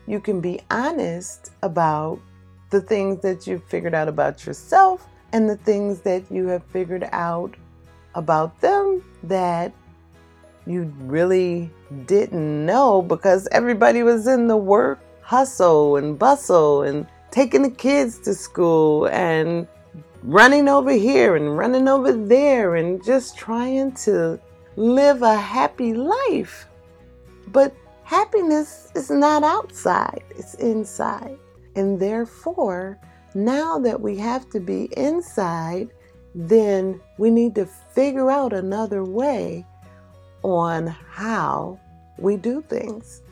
you 0.06 0.20
can 0.20 0.40
be 0.40 0.60
honest 0.70 1.50
about 1.62 2.20
the 2.70 2.80
things 2.80 3.20
that 3.20 3.46
you've 3.46 3.64
figured 3.64 3.94
out 3.94 4.08
about 4.08 4.44
yourself 4.46 5.06
and 5.32 5.48
the 5.48 5.56
things 5.56 6.00
that 6.00 6.30
you 6.30 6.46
have 6.46 6.64
figured 6.64 7.08
out 7.12 7.54
about 8.14 8.60
them 8.60 9.02
that 9.22 9.72
you 10.66 10.92
really 11.00 11.70
didn't 12.06 12.66
know 12.66 13.02
because 13.02 13.48
everybody 13.52 14.02
was 14.02 14.26
in 14.26 14.48
the 14.48 14.56
work 14.56 15.00
hustle 15.22 15.96
and 15.96 16.18
bustle 16.18 16.82
and 16.82 17.06
taking 17.30 17.62
the 17.62 17.70
kids 17.70 18.18
to 18.18 18.34
school 18.34 19.06
and 19.08 19.66
running 20.22 20.68
over 20.68 20.92
here 20.92 21.36
and 21.36 21.56
running 21.56 21.88
over 21.88 22.12
there 22.12 22.76
and 22.76 23.04
just 23.04 23.36
trying 23.36 23.92
to 23.92 24.38
live 24.76 25.22
a 25.22 25.36
happy 25.36 25.94
life. 25.94 26.66
But 27.48 27.74
happiness 28.12 28.92
is 28.94 29.08
not 29.08 29.42
outside, 29.42 30.22
it's 30.36 30.52
inside. 30.56 31.38
And 31.76 31.98
therefore, 31.98 32.98
now 33.34 33.78
that 33.78 33.98
we 33.98 34.18
have 34.18 34.50
to 34.50 34.60
be 34.60 34.90
inside, 34.98 35.88
then 36.34 37.00
we 37.16 37.30
need 37.30 37.54
to 37.54 37.64
figure 37.64 38.30
out 38.30 38.52
another 38.52 39.02
way 39.02 39.64
on 40.42 40.88
how 40.88 41.80
we 42.18 42.36
do 42.36 42.60
things. 42.60 43.22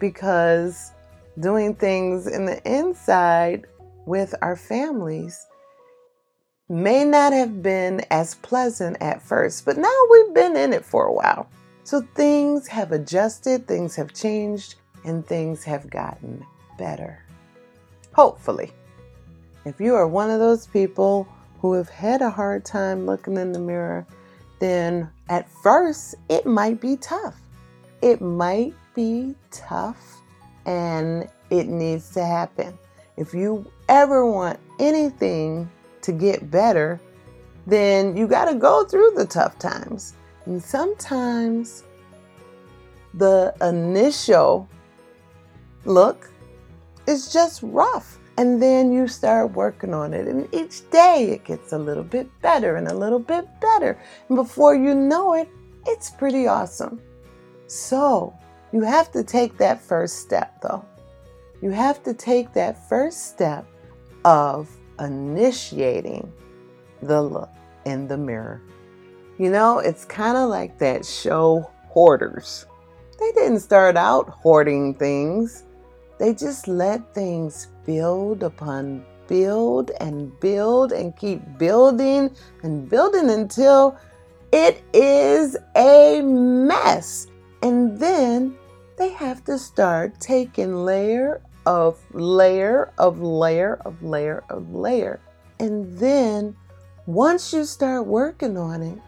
Because 0.00 0.90
doing 1.38 1.76
things 1.76 2.26
in 2.26 2.44
the 2.44 2.60
inside 2.68 3.66
with 4.04 4.34
our 4.42 4.56
families 4.56 5.46
may 6.68 7.04
not 7.04 7.32
have 7.32 7.62
been 7.62 8.04
as 8.10 8.34
pleasant 8.34 8.96
at 9.00 9.22
first, 9.22 9.64
but 9.64 9.76
now 9.76 9.98
we've 10.10 10.34
been 10.34 10.56
in 10.56 10.72
it 10.72 10.84
for 10.84 11.06
a 11.06 11.12
while. 11.12 11.48
So 11.84 12.00
things 12.14 12.66
have 12.68 12.92
adjusted, 12.92 13.68
things 13.68 13.94
have 13.96 14.14
changed, 14.14 14.76
and 15.04 15.24
things 15.26 15.62
have 15.64 15.90
gotten 15.90 16.44
better. 16.78 17.22
Hopefully. 18.14 18.72
If 19.66 19.80
you 19.80 19.94
are 19.94 20.08
one 20.08 20.30
of 20.30 20.40
those 20.40 20.66
people 20.66 21.28
who 21.60 21.74
have 21.74 21.90
had 21.90 22.22
a 22.22 22.30
hard 22.30 22.64
time 22.64 23.04
looking 23.04 23.36
in 23.36 23.52
the 23.52 23.58
mirror, 23.58 24.06
then 24.60 25.10
at 25.28 25.48
first 25.62 26.14
it 26.30 26.46
might 26.46 26.80
be 26.80 26.96
tough. 26.96 27.38
It 28.00 28.22
might 28.22 28.74
be 28.94 29.34
tough 29.50 30.22
and 30.64 31.28
it 31.50 31.66
needs 31.66 32.10
to 32.14 32.24
happen. 32.24 32.78
If 33.18 33.34
you 33.34 33.70
ever 33.90 34.24
want 34.24 34.58
anything 34.78 35.70
to 36.00 36.12
get 36.12 36.50
better, 36.50 36.98
then 37.66 38.16
you 38.16 38.26
got 38.26 38.46
to 38.46 38.54
go 38.54 38.84
through 38.84 39.12
the 39.16 39.26
tough 39.26 39.58
times. 39.58 40.14
And 40.46 40.62
sometimes 40.62 41.84
the 43.14 43.54
initial 43.60 44.68
look 45.84 46.30
is 47.06 47.32
just 47.32 47.62
rough. 47.62 48.18
And 48.36 48.60
then 48.60 48.92
you 48.92 49.06
start 49.06 49.52
working 49.52 49.94
on 49.94 50.12
it. 50.12 50.26
And 50.26 50.52
each 50.52 50.88
day 50.90 51.30
it 51.30 51.44
gets 51.44 51.72
a 51.72 51.78
little 51.78 52.02
bit 52.02 52.28
better 52.42 52.76
and 52.76 52.88
a 52.88 52.94
little 52.94 53.20
bit 53.20 53.46
better. 53.60 53.96
And 54.28 54.36
before 54.36 54.74
you 54.74 54.94
know 54.94 55.34
it, 55.34 55.48
it's 55.86 56.10
pretty 56.10 56.46
awesome. 56.46 57.00
So 57.68 58.36
you 58.72 58.82
have 58.82 59.12
to 59.12 59.22
take 59.22 59.56
that 59.58 59.80
first 59.80 60.18
step, 60.18 60.60
though. 60.62 60.84
You 61.62 61.70
have 61.70 62.02
to 62.02 62.12
take 62.12 62.52
that 62.54 62.88
first 62.88 63.28
step 63.28 63.66
of 64.24 64.68
initiating 64.98 66.32
the 67.02 67.22
look 67.22 67.50
in 67.84 68.08
the 68.08 68.16
mirror. 68.16 68.60
You 69.38 69.50
know, 69.50 69.80
it's 69.80 70.04
kind 70.04 70.36
of 70.36 70.48
like 70.48 70.78
that 70.78 71.04
show 71.04 71.70
Hoarders. 71.88 72.66
They 73.18 73.32
didn't 73.32 73.60
start 73.60 73.96
out 73.96 74.28
hoarding 74.28 74.94
things, 74.94 75.64
they 76.18 76.34
just 76.34 76.68
let 76.68 77.14
things 77.14 77.68
build 77.84 78.42
upon 78.42 79.04
build 79.26 79.90
and 80.00 80.38
build 80.40 80.92
and 80.92 81.16
keep 81.16 81.40
building 81.58 82.30
and 82.62 82.88
building 82.88 83.30
until 83.30 83.96
it 84.52 84.82
is 84.92 85.56
a 85.76 86.20
mess. 86.22 87.26
And 87.62 87.98
then 87.98 88.56
they 88.96 89.10
have 89.10 89.44
to 89.44 89.58
start 89.58 90.20
taking 90.20 90.84
layer 90.84 91.40
of 91.66 91.98
layer 92.12 92.92
of 92.98 93.20
layer 93.20 93.80
of 93.84 94.02
layer 94.02 94.44
of 94.50 94.72
layer. 94.74 95.20
And 95.58 95.96
then 95.98 96.54
once 97.06 97.52
you 97.52 97.64
start 97.64 98.06
working 98.06 98.56
on 98.56 98.82
it, 98.82 98.98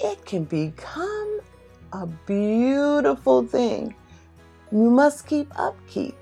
it 0.00 0.24
can 0.24 0.44
become 0.44 1.40
a 1.92 2.06
beautiful 2.06 3.46
thing. 3.46 3.94
You 4.72 4.90
must 4.90 5.26
keep 5.26 5.50
upkeep. 5.58 6.14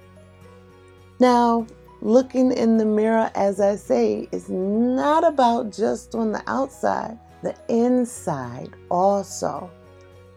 Now, 1.20 1.66
looking 2.00 2.52
in 2.52 2.76
the 2.76 2.84
mirror, 2.84 3.30
as 3.34 3.60
I 3.60 3.76
say, 3.76 4.28
is 4.32 4.48
not 4.48 5.24
about 5.24 5.72
just 5.72 6.14
on 6.14 6.32
the 6.32 6.42
outside, 6.46 7.18
the 7.42 7.54
inside 7.68 8.70
also. 8.90 9.70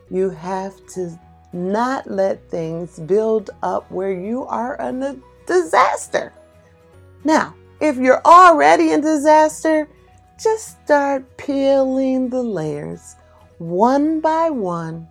You 0.09 0.29
have 0.29 0.75
to 0.93 1.17
not 1.53 2.09
let 2.09 2.49
things 2.49 2.99
build 2.99 3.49
up 3.63 3.89
where 3.91 4.11
you 4.11 4.45
are 4.45 4.75
in 4.75 5.03
a 5.03 5.15
disaster. 5.45 6.33
Now, 7.23 7.55
if 7.79 7.97
you're 7.97 8.21
already 8.25 8.91
in 8.91 9.01
disaster, 9.01 9.87
just 10.41 10.81
start 10.83 11.37
peeling 11.37 12.29
the 12.29 12.41
layers 12.41 13.15
one 13.61 14.19
by 14.21 14.49
one, 14.49 15.07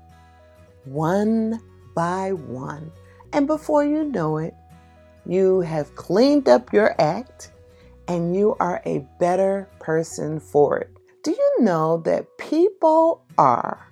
one 0.85 1.61
by 1.95 2.33
one. 2.33 2.90
And 3.33 3.47
before 3.47 3.85
you 3.85 4.02
know 4.02 4.38
it, 4.38 4.54
you 5.25 5.61
have 5.61 5.95
cleaned 5.95 6.49
up 6.49 6.73
your 6.73 7.00
act 7.00 7.52
and 8.09 8.35
you 8.35 8.57
are 8.59 8.83
a 8.85 9.07
better 9.21 9.69
person 9.78 10.40
for 10.40 10.78
it. 10.78 10.90
Do 11.23 11.30
you 11.30 11.57
know 11.61 11.99
that 11.99 12.38
people 12.38 13.25
are 13.38 13.87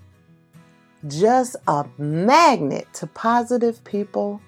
just 1.06 1.54
a 1.68 1.86
magnet 1.96 2.88
to 2.94 3.06
positive 3.06 3.84
people? 3.84 4.40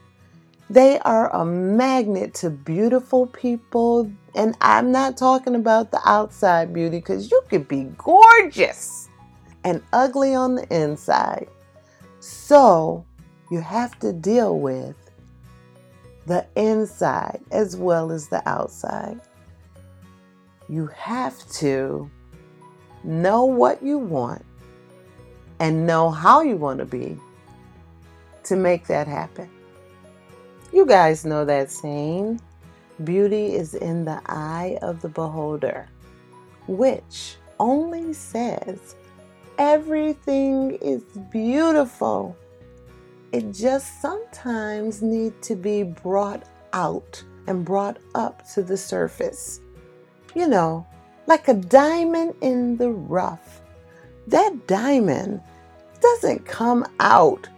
They 0.70 0.98
are 1.00 1.32
a 1.32 1.44
magnet 1.44 2.34
to 2.34 2.50
beautiful 2.50 3.28
people. 3.28 4.10
And 4.34 4.56
I'm 4.60 4.90
not 4.90 5.16
talking 5.16 5.54
about 5.54 5.92
the 5.92 6.00
outside 6.04 6.74
beauty 6.74 6.98
because 6.98 7.30
you 7.30 7.42
could 7.48 7.68
be 7.68 7.84
gorgeous 7.96 9.09
and 9.64 9.82
ugly 9.92 10.34
on 10.34 10.54
the 10.54 10.74
inside. 10.74 11.48
So 12.20 13.04
you 13.50 13.60
have 13.60 13.98
to 14.00 14.12
deal 14.12 14.58
with 14.58 14.96
the 16.26 16.46
inside 16.56 17.40
as 17.50 17.76
well 17.76 18.12
as 18.12 18.28
the 18.28 18.46
outside. 18.48 19.20
You 20.68 20.86
have 20.88 21.36
to 21.54 22.10
know 23.02 23.44
what 23.44 23.82
you 23.82 23.98
want 23.98 24.44
and 25.58 25.86
know 25.86 26.10
how 26.10 26.42
you 26.42 26.56
want 26.56 26.78
to 26.78 26.84
be 26.84 27.18
to 28.44 28.56
make 28.56 28.86
that 28.86 29.06
happen. 29.06 29.50
You 30.72 30.86
guys 30.86 31.24
know 31.24 31.44
that 31.44 31.70
saying 31.70 32.40
beauty 33.02 33.54
is 33.54 33.74
in 33.74 34.04
the 34.04 34.20
eye 34.26 34.78
of 34.82 35.00
the 35.02 35.08
beholder, 35.08 35.88
which 36.68 37.36
only 37.58 38.12
says 38.12 38.94
everything 39.58 40.72
is 40.82 41.02
beautiful 41.30 42.36
it 43.32 43.52
just 43.52 44.00
sometimes 44.00 45.02
need 45.02 45.40
to 45.42 45.54
be 45.54 45.84
brought 45.84 46.42
out 46.72 47.22
and 47.46 47.64
brought 47.64 47.98
up 48.14 48.46
to 48.54 48.62
the 48.62 48.76
surface. 48.76 49.60
You 50.34 50.48
know, 50.48 50.86
like 51.26 51.46
a 51.46 51.54
diamond 51.54 52.34
in 52.40 52.76
the 52.76 52.90
rough. 52.90 53.62
That 54.26 54.66
diamond 54.66 55.42
doesn't 56.00 56.44
come 56.44 56.84
out 56.98 57.48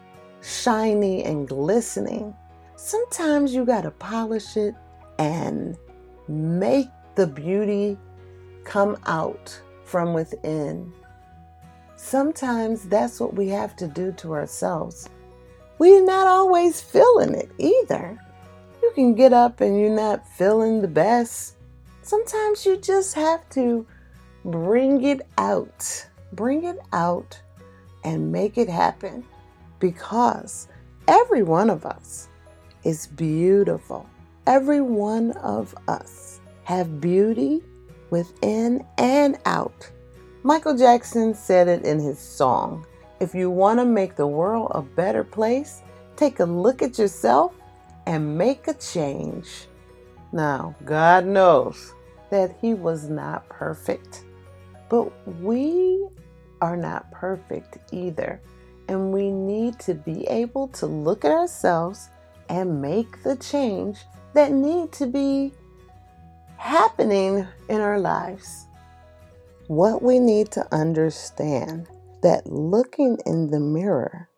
shiny 0.43 1.25
and 1.25 1.49
glistening. 1.49 2.35
Sometimes 2.77 3.55
you 3.55 3.65
got 3.65 3.83
to 3.83 3.93
polish 3.93 4.57
it 4.57 4.75
and 5.19 5.77
make 6.29 6.89
the 7.15 7.27
beauty 7.27 7.97
come 8.65 8.99
out 9.07 9.59
from 9.85 10.13
within. 10.13 10.93
Sometimes 12.03 12.85
that's 12.85 13.21
what 13.21 13.35
we 13.35 13.49
have 13.49 13.77
to 13.77 13.89
do 13.89 14.13
to 14.13 14.35
ourselves 14.35 15.09
we're 15.83 16.05
not 16.05 16.29
always 16.29 16.81
feeling 16.81 17.35
it 17.35 17.51
either. 17.59 18.17
You 18.81 18.93
can 18.95 19.17
get 19.17 19.33
up 19.33 19.61
and 19.61 19.81
you're 19.81 19.91
not 19.91 20.29
feeling 20.29 20.81
the 20.81 20.87
best. 20.87 21.57
Sometimes 22.03 22.65
you 22.65 22.77
just 22.77 23.15
have 23.17 23.49
to 23.51 23.85
bring 24.45 25.03
it 25.03 25.23
out, 25.39 26.07
bring 26.35 26.63
it 26.63 26.79
out 26.93 27.41
and 28.05 28.31
make 28.31 28.59
it 28.59 28.69
happen 28.69 29.25
because 29.81 30.69
every 31.09 31.43
one 31.43 31.69
of 31.69 31.85
us 31.85 32.29
is 32.85 33.09
beautiful. 33.09 34.09
Every 34.47 34.83
one 34.83 35.33
of 35.33 35.75
us 35.89 36.41
have 36.63 37.01
beauty 37.01 37.61
within 38.11 38.87
and 38.99 39.37
out. 39.47 39.91
Michael 40.45 40.77
Jackson 40.77 41.35
said 41.35 41.69
it 41.69 41.85
in 41.85 42.01
his 42.01 42.19
song, 42.19 42.85
if 43.21 43.35
you 43.35 43.49
want 43.49 43.79
to 43.79 43.85
make 43.85 44.17
the 44.17 44.27
world 44.27 44.73
a 44.75 44.83
better 44.83 45.23
place, 45.23 45.83
take 46.17 46.41
a 46.41 46.45
look 46.45 46.83
at 46.83 46.99
yourself 46.99 47.55
and 48.07 48.37
make 48.37 48.67
a 48.67 48.75
change. 48.75 49.67
Now, 50.33 50.75
God 50.85 51.27
knows 51.27 51.95
that 52.31 52.57
He 52.61 52.75
was 52.75 53.09
not 53.09 53.49
perfect, 53.49 54.25
but 54.89 55.13
we 55.41 56.05
are 56.61 56.77
not 56.77 57.11
perfect 57.13 57.79
either. 57.93 58.41
And 58.89 59.13
we 59.13 59.31
need 59.31 59.79
to 59.81 59.95
be 59.95 60.27
able 60.27 60.69
to 60.69 60.87
look 60.87 61.25
at 61.25 61.31
ourselves 61.31 62.09
and 62.49 62.83
make 62.83 63.23
the 63.23 63.37
change 63.37 64.01
that 64.35 64.51
need 64.51 64.91
to 64.93 65.07
be 65.07 65.53
happening 66.57 67.47
in 67.69 67.81
our 67.81 68.01
lives. 68.01 68.67
What 69.73 70.03
we 70.03 70.19
need 70.19 70.51
to 70.51 70.69
understand 70.71 71.89
that 72.21 72.47
looking 72.47 73.17
in 73.25 73.51
the 73.51 73.59
mirror 73.59 74.29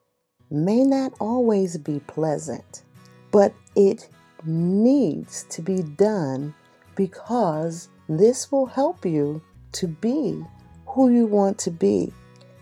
may 0.48 0.84
not 0.84 1.12
always 1.18 1.76
be 1.76 1.98
pleasant, 2.06 2.84
but 3.32 3.52
it 3.74 4.08
needs 4.44 5.44
to 5.50 5.60
be 5.60 5.82
done 5.82 6.54
because 6.94 7.88
this 8.08 8.52
will 8.52 8.66
help 8.66 9.04
you 9.04 9.42
to 9.72 9.88
be 9.88 10.40
who 10.86 11.10
you 11.10 11.26
want 11.26 11.58
to 11.58 11.72
be. 11.72 12.12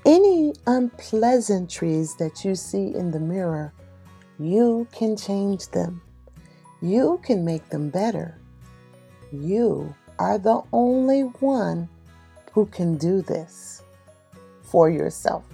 Any 0.06 0.54
unpleasantries 0.66 2.16
that 2.16 2.42
you 2.42 2.54
see 2.54 2.94
in 2.94 3.11
the 3.11 3.20
mirror, 3.20 3.74
you 4.38 4.88
can 4.92 5.14
change 5.14 5.68
them. 5.72 6.00
You 6.80 7.20
can 7.22 7.44
make 7.44 7.68
them 7.68 7.90
better. 7.90 8.38
You 9.30 9.94
are 10.18 10.38
the 10.38 10.62
only 10.72 11.24
one 11.24 11.90
who 12.52 12.66
can 12.66 12.96
do 12.96 13.22
this 13.22 13.82
for 14.62 14.90
yourself. 14.90 15.44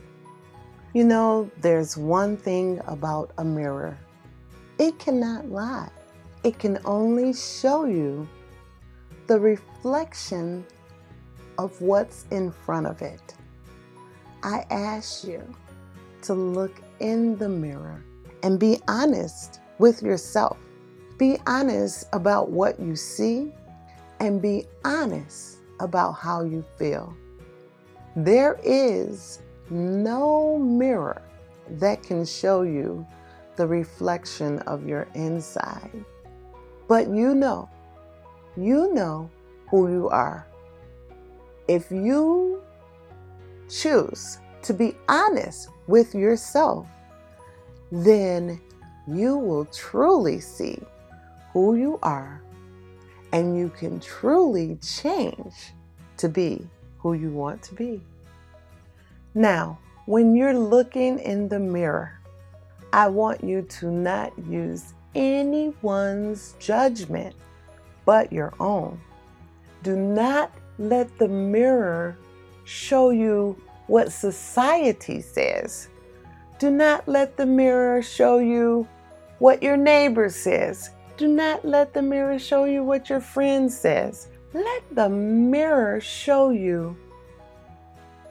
You 0.94 1.04
know, 1.04 1.50
there's 1.60 1.96
one 1.96 2.36
thing 2.36 2.80
about 2.86 3.32
a 3.38 3.44
mirror 3.44 3.98
it 4.78 4.96
cannot 5.00 5.50
lie, 5.50 5.90
it 6.44 6.60
can 6.60 6.78
only 6.84 7.32
show 7.32 7.84
you 7.84 8.28
the 9.26 9.38
reflection 9.38 10.64
of 11.58 11.80
what's 11.82 12.26
in 12.30 12.52
front 12.52 12.86
of 12.86 13.02
it. 13.02 13.34
I 14.44 14.64
ask 14.70 15.24
you 15.24 15.42
to 16.22 16.34
look 16.34 16.80
in 17.00 17.36
the 17.38 17.48
mirror 17.48 18.04
and 18.44 18.60
be 18.60 18.78
honest 18.86 19.60
with 19.78 20.00
yourself. 20.00 20.56
Be 21.18 21.38
honest 21.48 22.06
about 22.12 22.50
what 22.50 22.78
you 22.78 22.94
see 22.94 23.52
and 24.20 24.40
be 24.40 24.64
honest 24.84 25.57
about 25.80 26.12
how 26.12 26.44
you 26.44 26.64
feel. 26.76 27.14
There 28.16 28.58
is 28.64 29.40
no 29.70 30.58
mirror 30.58 31.22
that 31.70 32.02
can 32.02 32.24
show 32.24 32.62
you 32.62 33.06
the 33.56 33.66
reflection 33.66 34.60
of 34.60 34.86
your 34.86 35.06
inside. 35.14 36.04
But 36.86 37.08
you 37.08 37.34
know, 37.34 37.68
you 38.56 38.92
know 38.94 39.30
who 39.68 39.90
you 39.90 40.08
are. 40.08 40.46
If 41.66 41.90
you 41.90 42.62
choose 43.68 44.38
to 44.62 44.72
be 44.72 44.96
honest 45.08 45.68
with 45.86 46.14
yourself, 46.14 46.86
then 47.92 48.60
you 49.06 49.36
will 49.36 49.64
truly 49.66 50.40
see 50.40 50.78
who 51.52 51.76
you 51.76 51.98
are 52.02 52.42
and 53.32 53.56
you 53.56 53.68
can 53.70 54.00
truly 54.00 54.76
change 54.76 55.72
to 56.16 56.28
be 56.28 56.66
who 56.98 57.14
you 57.14 57.30
want 57.30 57.62
to 57.62 57.74
be. 57.74 58.00
Now, 59.34 59.78
when 60.06 60.34
you're 60.34 60.58
looking 60.58 61.18
in 61.18 61.48
the 61.48 61.58
mirror, 61.58 62.18
I 62.92 63.08
want 63.08 63.44
you 63.44 63.62
to 63.62 63.90
not 63.90 64.32
use 64.46 64.94
anyone's 65.14 66.54
judgment 66.58 67.34
but 68.08 68.32
your 68.32 68.54
own. 68.58 68.98
Do 69.82 69.94
not 69.94 70.50
let 70.78 71.18
the 71.18 71.28
mirror 71.28 72.16
show 72.64 73.10
you 73.10 73.60
what 73.86 74.10
society 74.10 75.20
says. 75.20 75.88
Do 76.58 76.70
not 76.70 77.06
let 77.06 77.36
the 77.36 77.44
mirror 77.44 78.00
show 78.00 78.38
you 78.38 78.88
what 79.40 79.62
your 79.62 79.76
neighbor 79.76 80.30
says. 80.30 80.88
Do 81.18 81.26
not 81.26 81.64
let 81.64 81.92
the 81.92 82.00
mirror 82.00 82.38
show 82.38 82.64
you 82.64 82.84
what 82.84 83.10
your 83.10 83.20
friend 83.20 83.70
says. 83.70 84.28
Let 84.54 84.82
the 84.92 85.08
mirror 85.08 86.00
show 86.00 86.50
you 86.50 86.96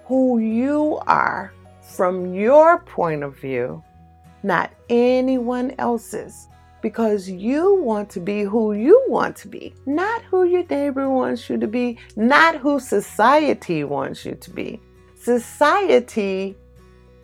who 0.06 0.40
you 0.40 0.98
are 1.06 1.52
from 1.82 2.34
your 2.34 2.80
point 2.80 3.24
of 3.24 3.38
view, 3.38 3.84
not 4.42 4.72
anyone 4.90 5.76
else's. 5.78 6.48
Because 6.82 7.30
you 7.30 7.82
want 7.82 8.10
to 8.12 8.22
be 8.22 8.44
who 8.44 8.72
you 8.72 9.04
want 9.10 9.36
to 9.38 9.50
be, 9.50 9.74
not 9.86 10.22
who 10.22 10.46
your 10.46 10.64
neighbor 10.66 11.10
wants 11.10 11.50
you 11.50 11.58
to 11.58 11.68
be, 11.68 11.98
not 12.16 12.56
who 12.56 12.80
society 12.80 13.84
wants 13.84 14.26
you 14.26 14.36
to 14.36 14.50
be. 14.50 14.80
Society 15.16 16.56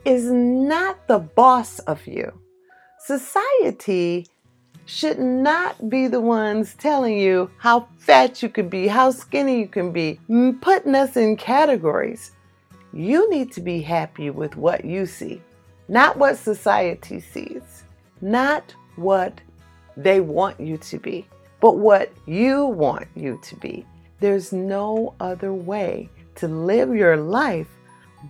is 0.04 0.30
not 0.30 1.08
the 1.08 1.20
boss 1.20 1.80
of 1.80 2.06
you. 2.06 2.34
Society 3.00 4.28
should 4.86 5.20
not 5.20 5.90
be 5.90 6.08
the 6.08 6.20
ones 6.22 6.74
telling 6.76 7.18
you 7.18 7.50
how 7.58 7.88
fat 7.98 8.44
you 8.44 8.50
can 8.50 8.70
be, 8.70 8.88
how 8.88 9.12
skinny 9.12 9.60
you 9.60 9.68
can 9.68 9.92
be, 9.92 10.20
putting 10.62 10.96
us 10.96 11.16
in 11.16 11.38
categories. 11.38 12.32
You 12.92 13.30
need 13.30 13.52
to 13.54 13.62
be 13.62 13.82
happy 13.82 14.30
with 14.30 14.56
what 14.56 14.86
you 14.86 15.06
see, 15.06 15.42
not 15.88 16.18
what 16.18 16.38
society 16.38 17.20
sees, 17.20 17.84
not 18.22 18.76
what 18.96 19.42
they 19.98 20.20
want 20.20 20.60
you 20.60 20.78
to 20.78 20.98
be, 21.00 21.26
but 21.60 21.78
what 21.78 22.12
you 22.26 22.66
want 22.66 23.08
you 23.16 23.40
to 23.44 23.56
be. 23.56 23.86
There's 24.20 24.54
no 24.54 25.16
other 25.20 25.54
way 25.54 26.10
to 26.36 26.48
live 26.48 26.96
your 26.96 27.18
life 27.18 27.68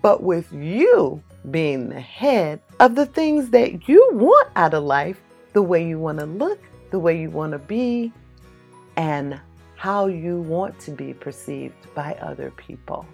but 0.01 0.23
with 0.23 0.51
you 0.53 1.21
being 1.51 1.89
the 1.89 1.99
head 1.99 2.59
of 2.79 2.95
the 2.95 3.05
things 3.05 3.49
that 3.49 3.87
you 3.87 4.09
want 4.13 4.49
out 4.55 4.73
of 4.73 4.83
life, 4.83 5.21
the 5.53 5.61
way 5.61 5.87
you 5.87 5.99
want 5.99 6.19
to 6.19 6.25
look, 6.25 6.59
the 6.91 6.99
way 6.99 7.19
you 7.19 7.29
want 7.29 7.53
to 7.53 7.59
be, 7.59 8.11
and 8.97 9.39
how 9.75 10.07
you 10.07 10.41
want 10.41 10.79
to 10.79 10.91
be 10.91 11.13
perceived 11.13 11.93
by 11.93 12.13
other 12.21 12.51
people. 12.51 13.05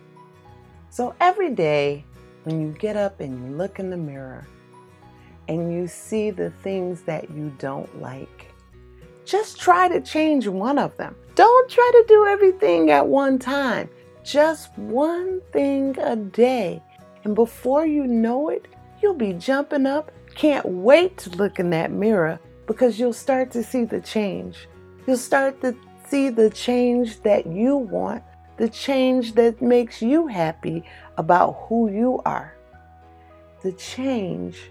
So 0.89 1.13
every 1.19 1.51
day 1.51 2.03
when 2.43 2.61
you 2.61 2.71
get 2.79 2.95
up 2.95 3.19
and 3.19 3.37
you 3.45 3.55
look 3.55 3.79
in 3.79 3.89
the 3.89 3.97
mirror 3.97 4.47
and 5.47 5.73
you 5.73 5.87
see 5.87 6.31
the 6.31 6.49
things 6.49 7.01
that 7.03 7.29
you 7.31 7.53
don't 7.59 8.01
like, 8.01 8.53
just 9.25 9.59
try 9.59 9.87
to 9.87 10.01
change 10.01 10.47
one 10.47 10.79
of 10.79 10.95
them. 10.97 11.15
Don't 11.35 11.69
try 11.69 11.91
to 11.93 12.05
do 12.07 12.25
everything 12.25 12.91
at 12.91 13.05
one 13.05 13.39
time. 13.39 13.89
Just 14.23 14.75
one 14.77 15.41
thing 15.51 15.97
a 15.99 16.15
day. 16.15 16.81
And 17.23 17.35
before 17.35 17.85
you 17.85 18.07
know 18.07 18.49
it, 18.49 18.67
you'll 19.01 19.13
be 19.13 19.33
jumping 19.33 19.85
up. 19.85 20.11
Can't 20.39 20.65
wait 20.65 21.17
to 21.19 21.29
look 21.31 21.59
in 21.59 21.69
that 21.71 21.91
mirror 21.91 22.39
because 22.65 22.97
you'll 22.97 23.11
start 23.11 23.51
to 23.51 23.63
see 23.63 23.83
the 23.83 23.99
change. 23.99 24.67
You'll 25.05 25.17
start 25.17 25.59
to 25.61 25.75
see 26.07 26.29
the 26.29 26.49
change 26.49 27.21
that 27.23 27.45
you 27.45 27.75
want 27.75 28.23
the 28.59 28.69
change 28.69 29.35
that 29.35 29.61
makes 29.61 30.01
you 30.01 30.27
happy 30.27 30.83
about 31.17 31.53
who 31.67 31.89
you 31.89 32.21
are, 32.25 32.53
the 33.63 33.71
change 33.71 34.69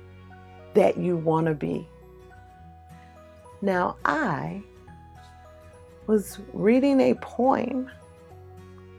that 0.74 0.98
you 0.98 1.16
want 1.16 1.46
to 1.46 1.54
be. 1.54 1.88
Now, 3.62 3.96
I 4.04 4.62
was 6.06 6.38
reading 6.52 7.00
a 7.00 7.14
poem, 7.14 7.90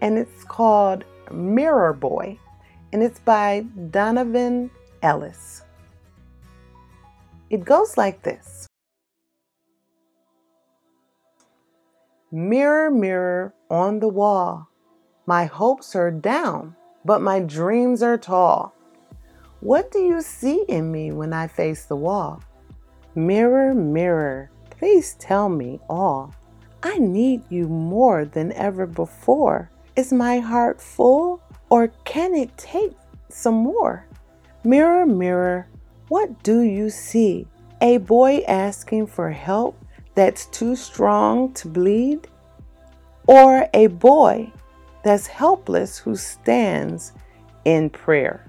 and 0.02 0.18
it's 0.18 0.44
called 0.44 1.06
Mirror 1.32 1.94
Boy, 1.94 2.40
and 2.92 3.04
it's 3.04 3.20
by 3.20 3.64
Donovan 3.92 4.72
Ellis. 5.04 5.62
It 7.50 7.66
goes 7.66 7.98
like 7.98 8.24
this 8.24 8.68
Mirror, 12.32 12.92
mirror 12.92 13.54
on 13.70 14.00
the 14.00 14.08
wall 14.08 14.70
my 15.30 15.46
hopes 15.46 15.96
are 15.96 16.10
down, 16.10 16.76
but 17.06 17.22
my 17.22 17.40
dreams 17.40 18.02
are 18.02 18.18
tall. 18.18 18.74
What 19.60 19.92
do 19.92 20.00
you 20.00 20.24
see 20.24 20.66
in 20.68 20.92
me 20.92 21.12
when 21.12 21.34
I 21.34 21.46
face 21.46 21.86
the 21.86 21.96
wall? 21.96 22.42
Mirror, 23.14 23.76
mirror, 23.76 24.50
please 24.72 25.14
tell 25.20 25.48
me 25.48 25.80
all. 25.88 26.34
I 26.82 26.98
need 26.98 27.44
you 27.52 27.68
more 27.68 28.26
than 28.26 28.54
ever 28.54 28.88
before. 28.88 29.70
Is 29.96 30.12
my 30.12 30.40
heart 30.40 30.82
full 30.82 31.44
or 31.70 31.90
can 32.06 32.34
it 32.34 32.58
take 32.58 32.94
some 33.30 33.54
more? 33.54 34.08
Mirror, 34.64 35.06
mirror, 35.06 35.68
what 36.10 36.44
do 36.44 36.62
you 36.62 36.90
see? 36.90 37.48
A 37.82 37.98
boy 37.98 38.44
asking 38.48 39.08
for 39.08 39.30
help 39.30 39.80
that's 40.16 40.48
too 40.48 40.76
strong 40.76 41.54
to 41.54 41.68
bleed? 41.68 42.28
Or 43.28 43.70
a 43.74 43.88
boy 43.88 44.52
that's 45.04 45.28
helpless 45.28 45.98
who 45.98 46.16
stands 46.16 47.14
in 47.64 47.90
prayer. 47.90 48.46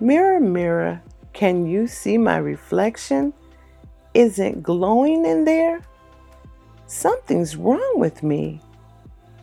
Mirror, 0.00 0.40
mirror, 0.40 1.02
can 1.32 1.64
you 1.64 1.86
see 1.86 2.18
my 2.18 2.36
reflection? 2.36 3.32
Isn't 4.12 4.62
glowing 4.62 5.24
in 5.24 5.44
there? 5.44 5.80
Something's 6.86 7.54
wrong 7.54 7.94
with 7.96 8.24
me. 8.24 8.60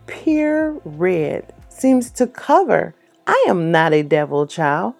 Pure 0.05 0.81
red 0.83 1.53
seems 1.69 2.11
to 2.11 2.27
cover. 2.27 2.93
I 3.25 3.45
am 3.47 3.71
not 3.71 3.93
a 3.93 4.03
devil 4.03 4.45
child. 4.47 4.95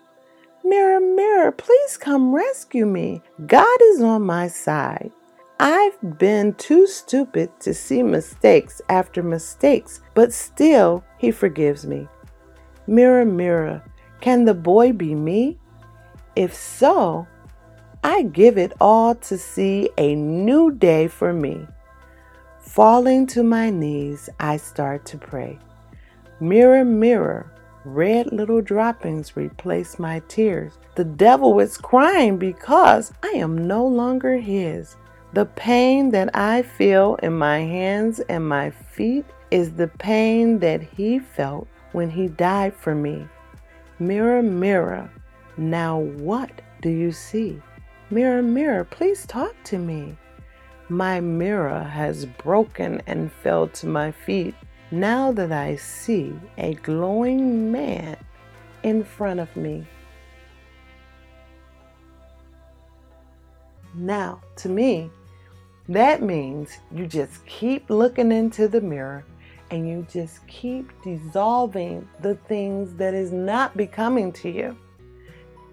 Mirror, 0.67 0.99
mirror, 0.99 1.51
please 1.53 1.95
come 1.95 2.36
rescue 2.36 2.86
me. 2.86 3.21
God 3.45 3.82
is 3.91 4.01
on 4.01 4.23
my 4.23 4.49
side. 4.49 5.12
I've 5.62 6.19
been 6.19 6.56
too 6.56 6.86
stupid 6.88 7.58
to 7.62 7.73
see 7.73 8.03
mistakes 8.03 8.82
after 8.89 9.23
mistakes, 9.23 10.01
but 10.13 10.34
still, 10.34 11.06
He 11.19 11.32
forgives 11.32 11.86
me. 11.86 12.10
Mirror, 12.86 13.23
mirror, 13.23 13.82
can 14.19 14.43
the 14.43 14.53
boy 14.53 14.91
be 14.91 15.15
me? 15.15 15.58
If 16.36 16.53
so, 16.53 17.27
I 18.03 18.23
give 18.23 18.58
it 18.58 18.73
all 18.82 19.15
to 19.15 19.38
see 19.38 19.89
a 19.97 20.15
new 20.15 20.71
day 20.71 21.08
for 21.08 21.32
me. 21.32 21.65
Falling 22.60 23.25
to 23.27 23.41
my 23.41 23.69
knees, 23.69 24.30
I 24.38 24.58
start 24.58 25.06
to 25.06 25.17
pray. 25.17 25.60
Mirror, 26.41 26.84
mirror, 26.84 27.53
red 27.88 28.32
little 28.32 28.62
droppings 28.62 29.38
replace 29.38 29.97
my 29.97 30.21
tears. 30.28 30.78
The 30.95 31.06
devil 31.06 31.60
is 31.60 31.78
crying 31.78 32.38
because 32.38 33.13
I 33.23 33.30
am 33.30 33.67
no 33.67 33.86
longer 33.86 34.38
his. 34.38 34.97
The 35.34 35.45
pain 35.45 36.12
that 36.12 36.36
I 36.36 36.62
feel 36.62 37.15
in 37.23 37.34
my 37.38 37.60
hands 37.60 38.19
and 38.21 38.47
my 38.47 38.69
feet 38.69 39.26
is 39.52 39.71
the 39.73 39.88
pain 39.88 40.60
that 40.60 40.82
he 40.82 41.19
felt 41.19 41.67
when 41.91 42.10
he 42.10 42.28
died 42.28 42.76
for 42.76 42.93
me. 42.93 43.28
Mirror, 44.00 44.43
mirror, 44.43 45.10
now 45.58 46.00
what 46.00 46.62
do 46.82 46.89
you 46.89 47.12
see? 47.12 47.62
Mirror, 48.10 48.43
mirror, 48.43 48.84
please 48.84 49.26
talk 49.26 49.56
to 49.65 49.78
me. 49.78 50.17
My 50.89 51.19
mirror 51.19 51.84
has 51.84 52.26
broken 52.26 53.02
and 53.08 53.32
fell 53.32 53.67
to 53.69 53.88
my 53.88 54.12
feet 54.12 54.56
now 54.91 55.32
that 55.34 55.52
I 55.52 55.76
see 55.76 56.34
a 56.58 56.73
glowing 56.76 57.71
man 57.71 58.17
in 58.84 59.04
front 59.04 59.39
of 59.39 59.54
me. 59.56 59.86
Now, 63.93 64.41
to 64.58 64.69
me, 64.69 65.10
that 65.89 66.21
means 66.21 66.78
you 66.91 67.08
just 67.08 67.45
keep 67.45 67.89
looking 67.89 68.32
into 68.32 68.67
the 68.67 68.82
mirror 68.82 69.26
and 69.71 69.88
you 69.88 70.06
just 70.10 70.45
keep 70.47 70.89
dissolving 71.04 72.08
the 72.21 72.36
things 72.47 72.93
that 72.93 73.13
is 73.13 73.32
not 73.32 73.76
becoming 73.76 74.32
to 74.34 74.50
you. 74.50 74.78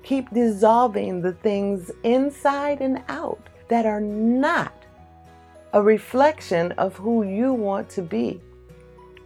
Keep 0.02 0.30
dissolving 0.30 1.20
the 1.20 1.32
things 1.32 1.90
inside 2.02 2.80
and 2.80 3.02
out 3.08 3.48
that 3.68 3.86
are 3.86 4.00
not 4.00 4.74
a 5.72 5.82
reflection 5.82 6.72
of 6.72 6.96
who 6.96 7.22
you 7.22 7.52
want 7.52 7.88
to 7.90 8.02
be. 8.02 8.40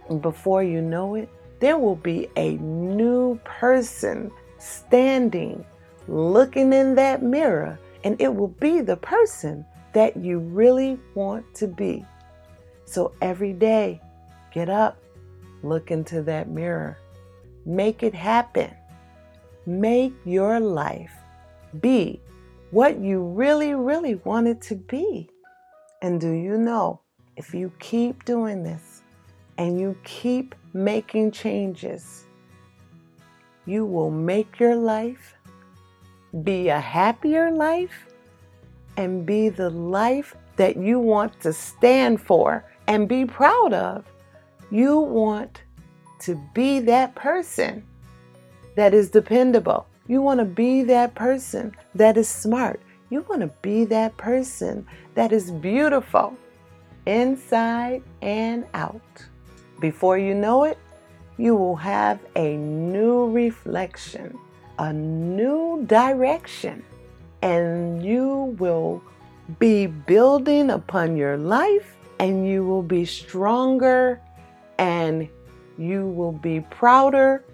And 0.09 0.21
before 0.21 0.63
you 0.63 0.81
know 0.81 1.15
it, 1.15 1.29
there 1.59 1.77
will 1.77 1.95
be 1.95 2.27
a 2.35 2.53
new 2.57 3.39
person 3.43 4.31
standing, 4.57 5.63
looking 6.07 6.73
in 6.73 6.95
that 6.95 7.21
mirror 7.21 7.79
and 8.03 8.19
it 8.19 8.33
will 8.33 8.47
be 8.47 8.81
the 8.81 8.97
person 8.97 9.65
that 9.93 10.15
you 10.17 10.39
really 10.39 10.97
want 11.15 11.53
to 11.55 11.67
be. 11.67 12.05
So 12.85 13.13
every 13.21 13.53
day, 13.53 14.01
get 14.51 14.69
up, 14.69 14.97
look 15.63 15.91
into 15.91 16.21
that 16.23 16.49
mirror, 16.49 16.97
make 17.65 18.03
it 18.03 18.13
happen. 18.13 18.73
Make 19.65 20.13
your 20.25 20.59
life 20.59 21.11
be 21.81 22.21
what 22.71 22.99
you 22.99 23.21
really, 23.21 23.73
really 23.75 24.15
want 24.15 24.47
it 24.47 24.61
to 24.63 24.75
be. 24.75 25.29
And 26.01 26.19
do 26.19 26.31
you 26.31 26.57
know, 26.57 27.01
if 27.35 27.53
you 27.53 27.71
keep 27.79 28.25
doing 28.25 28.63
this 28.63 28.88
and 29.59 29.77
you 29.77 29.95
keep 30.05 30.55
making 30.73 31.31
changes, 31.31 32.25
you 33.65 33.85
will 33.85 34.09
make 34.09 34.57
your 34.57 34.75
life 34.75 35.35
be 36.43 36.69
a 36.69 36.79
happier 36.79 37.51
life 37.51 38.05
and 38.95 39.25
be 39.25 39.49
the 39.49 39.69
life 39.69 40.33
that 40.55 40.77
you 40.77 40.97
want 40.97 41.37
to 41.41 41.51
stand 41.51 42.21
for 42.21 42.63
and 42.87 43.09
be 43.09 43.25
proud 43.25 43.73
of. 43.73 44.05
You 44.71 44.97
want 44.99 45.61
to 46.19 46.41
be 46.53 46.79
that 46.79 47.13
person 47.15 47.83
that 48.75 48.93
is 48.93 49.09
dependable. 49.09 49.87
You 50.07 50.21
want 50.21 50.39
to 50.39 50.45
be 50.45 50.83
that 50.83 51.15
person 51.15 51.75
that 51.95 52.17
is 52.17 52.29
smart. 52.29 52.81
You 53.09 53.25
want 53.27 53.41
to 53.41 53.51
be 53.61 53.83
that 53.85 54.15
person 54.15 54.87
that 55.15 55.33
is 55.33 55.51
beautiful 55.51 56.37
inside 57.05 58.03
and 58.21 58.65
out. 58.73 59.28
Before 59.79 60.17
you 60.17 60.33
know 60.33 60.63
it, 60.63 60.77
you 61.37 61.55
will 61.55 61.77
have 61.77 62.19
a 62.35 62.57
new 62.57 63.29
reflection, 63.31 64.37
a 64.77 64.91
new 64.91 65.85
direction, 65.85 66.83
and 67.41 68.03
you 68.03 68.55
will 68.59 69.01
be 69.57 69.87
building 69.87 70.69
upon 70.69 71.15
your 71.15 71.37
life 71.37 71.95
and 72.19 72.45
you 72.45 72.65
will 72.65 72.83
be 72.83 73.05
stronger 73.05 74.21
and 74.77 75.27
you 75.77 76.07
will 76.07 76.33
be 76.33 76.59
prouder 76.59 77.45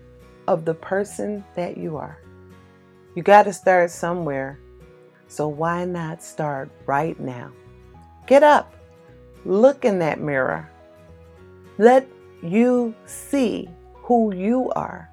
of 0.48 0.66
the 0.66 0.74
person 0.74 1.44
that 1.56 1.78
you 1.78 1.96
are. 1.96 2.18
You 3.16 3.24
got 3.24 3.44
to 3.44 3.54
start 3.54 3.92
somewhere. 3.92 4.60
So 5.28 5.48
why 5.48 5.86
not 5.86 6.24
start 6.24 6.70
right 6.86 7.20
now? 7.20 7.52
Get 8.28 8.44
up, 8.44 8.74
look 9.46 9.86
in 9.86 10.00
that 10.00 10.20
mirror. 10.20 10.70
Let 11.78 12.08
you 12.43 12.93
see 13.06 13.69
who 13.93 14.34
you 14.34 14.71
are. 14.76 15.10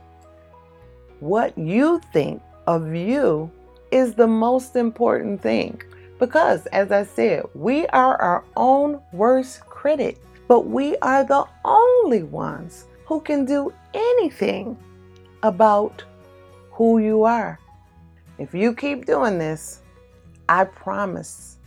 What 1.20 1.56
you 1.56 2.00
think 2.12 2.42
of 2.66 2.94
you 2.94 3.50
is 3.90 4.14
the 4.14 4.26
most 4.26 4.76
important 4.76 5.40
thing. 5.42 5.80
Because, 6.18 6.66
as 6.66 6.92
I 6.92 7.02
said, 7.02 7.44
we 7.54 7.87
are 7.88 8.16
our 8.20 8.44
own 8.56 9.00
worst 9.12 9.61
critic, 9.62 10.20
but 10.46 10.66
we 10.66 10.96
are 10.98 11.24
the 11.24 11.44
only 11.64 12.22
ones 12.22 12.87
who 13.06 13.20
can 13.20 13.44
do 13.44 13.72
anything 13.92 14.76
about 15.42 16.04
who 16.70 16.98
you 16.98 17.24
are. 17.24 17.58
If 18.38 18.54
you 18.54 18.72
keep 18.72 19.04
doing 19.04 19.38
this, 19.38 19.82
I 20.48 20.64
promise 20.64 21.58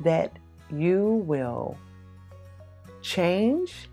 that 0.00 0.38
you 0.72 1.22
will 1.26 1.76
change, 3.02 3.89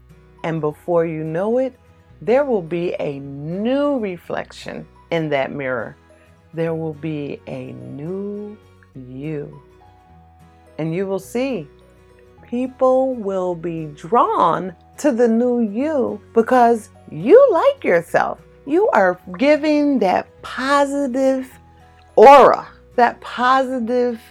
and 0.47 0.61
before 0.61 1.05
you 1.05 1.25
know 1.25 1.57
it, 1.57 1.77
there 2.21 2.45
will 2.45 2.61
be 2.61 2.95
a 3.01 3.19
new 3.19 3.99
reflection 3.99 4.87
in 5.11 5.27
that 5.27 5.51
mirror. 5.51 5.97
There 6.53 6.73
will 6.73 6.93
be 6.93 7.41
a 7.47 7.73
new 7.73 8.57
you. 8.95 9.61
And 10.77 10.95
you 10.95 11.05
will 11.05 11.19
see 11.19 11.67
people 12.49 13.13
will 13.13 13.55
be 13.55 13.87
drawn 13.87 14.73
to 14.99 15.11
the 15.11 15.27
new 15.27 15.59
you 15.59 16.21
because 16.33 16.91
you 17.11 17.37
like 17.51 17.83
yourself. 17.83 18.39
You 18.65 18.87
are 18.91 19.19
giving 19.37 19.99
that 19.99 20.29
positive 20.43 21.51
aura, 22.15 22.69
that 22.95 23.19
positive 23.19 24.21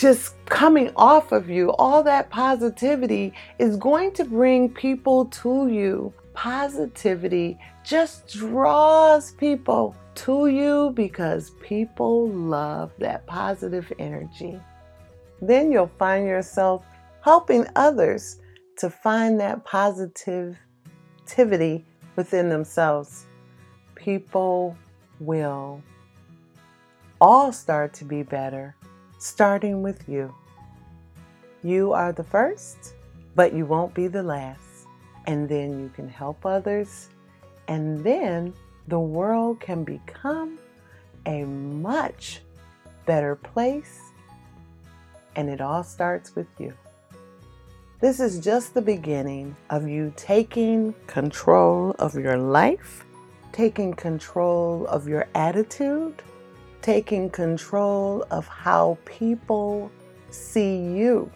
just 0.00 0.34
coming 0.46 0.90
off 0.96 1.32
of 1.32 1.50
you. 1.50 1.70
All 1.72 2.02
that 2.02 2.30
positivity 2.30 3.32
is 3.58 3.76
going 3.76 4.12
to 4.14 4.24
bring 4.24 4.68
people 4.68 5.26
to 5.26 5.68
you. 5.68 6.12
Positivity 6.34 7.58
just 7.84 8.28
draws 8.28 9.32
people 9.32 9.94
to 10.16 10.48
you 10.48 10.92
because 10.94 11.50
people 11.62 12.28
love 12.30 12.90
that 12.98 13.26
positive 13.26 13.92
energy 13.98 14.58
then 15.40 15.72
you'll 15.72 15.90
find 15.98 16.26
yourself 16.26 16.84
helping 17.22 17.66
others 17.76 18.40
to 18.76 18.90
find 18.90 19.40
that 19.40 19.64
positivity 19.64 20.56
within 22.16 22.48
themselves. 22.48 23.26
People 23.94 24.76
will 25.18 25.82
all 27.20 27.52
start 27.52 27.92
to 27.94 28.04
be 28.04 28.22
better, 28.22 28.74
starting 29.20 29.82
with 29.82 30.08
you. 30.08 30.34
You 31.62 31.92
are 31.92 32.12
the 32.12 32.24
first, 32.24 32.94
but 33.36 33.52
you 33.52 33.66
won't 33.66 33.94
be 33.94 34.08
the 34.08 34.22
last. 34.22 34.86
And 35.26 35.48
then 35.48 35.78
you 35.78 35.90
can 35.94 36.08
help 36.08 36.44
others, 36.44 37.10
and 37.68 38.02
then 38.02 38.52
the 38.88 38.98
world 38.98 39.60
can 39.60 39.84
become 39.84 40.58
a 41.26 41.44
much 41.44 42.40
better 43.06 43.36
place 43.36 44.10
and 45.36 45.48
it 45.48 45.60
all 45.60 45.82
starts 45.82 46.34
with 46.34 46.48
you. 46.58 46.72
This 48.00 48.18
is 48.18 48.40
just 48.40 48.74
the 48.74 48.82
beginning 48.82 49.56
of 49.68 49.86
you 49.86 50.12
taking 50.16 50.94
control 51.06 51.94
of 51.98 52.14
your 52.14 52.38
life, 52.38 53.04
taking 53.52 53.92
control 53.92 54.86
of 54.86 55.06
your 55.06 55.28
attitude, 55.34 56.22
taking 56.82 57.30
control 57.30 58.24
of 58.30 58.46
how 58.46 58.98
people 59.04 59.90
see 60.30 60.76
you 60.76 61.30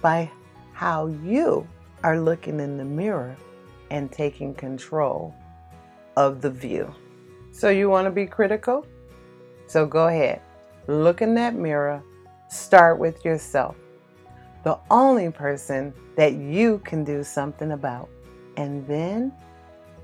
by 0.00 0.30
how 0.72 1.06
you 1.24 1.66
are 2.04 2.20
looking 2.20 2.60
in 2.60 2.76
the 2.76 2.84
mirror 2.84 3.36
and 3.90 4.12
taking 4.12 4.54
control 4.54 5.34
of 6.16 6.40
the 6.40 6.50
view. 6.50 6.94
So, 7.50 7.70
you 7.70 7.88
want 7.88 8.06
to 8.06 8.10
be 8.10 8.26
critical? 8.26 8.86
So, 9.66 9.86
go 9.86 10.08
ahead, 10.08 10.40
look 10.86 11.22
in 11.22 11.34
that 11.34 11.54
mirror 11.54 12.02
Start 12.48 12.98
with 12.98 13.26
yourself, 13.26 13.76
the 14.64 14.78
only 14.90 15.30
person 15.30 15.92
that 16.16 16.32
you 16.32 16.80
can 16.82 17.04
do 17.04 17.22
something 17.22 17.72
about. 17.72 18.08
And 18.56 18.86
then, 18.86 19.34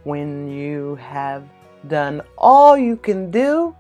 when 0.05 0.51
you 0.51 0.97
have 0.97 1.49
done 1.89 2.21
all 2.37 2.77
you 2.77 2.97
can 2.97 3.31
do, 3.31 3.75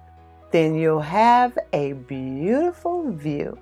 then 0.54 0.76
you'll 0.76 1.00
have 1.00 1.58
a 1.72 1.94
beautiful 1.94 3.10
view. 3.10 3.58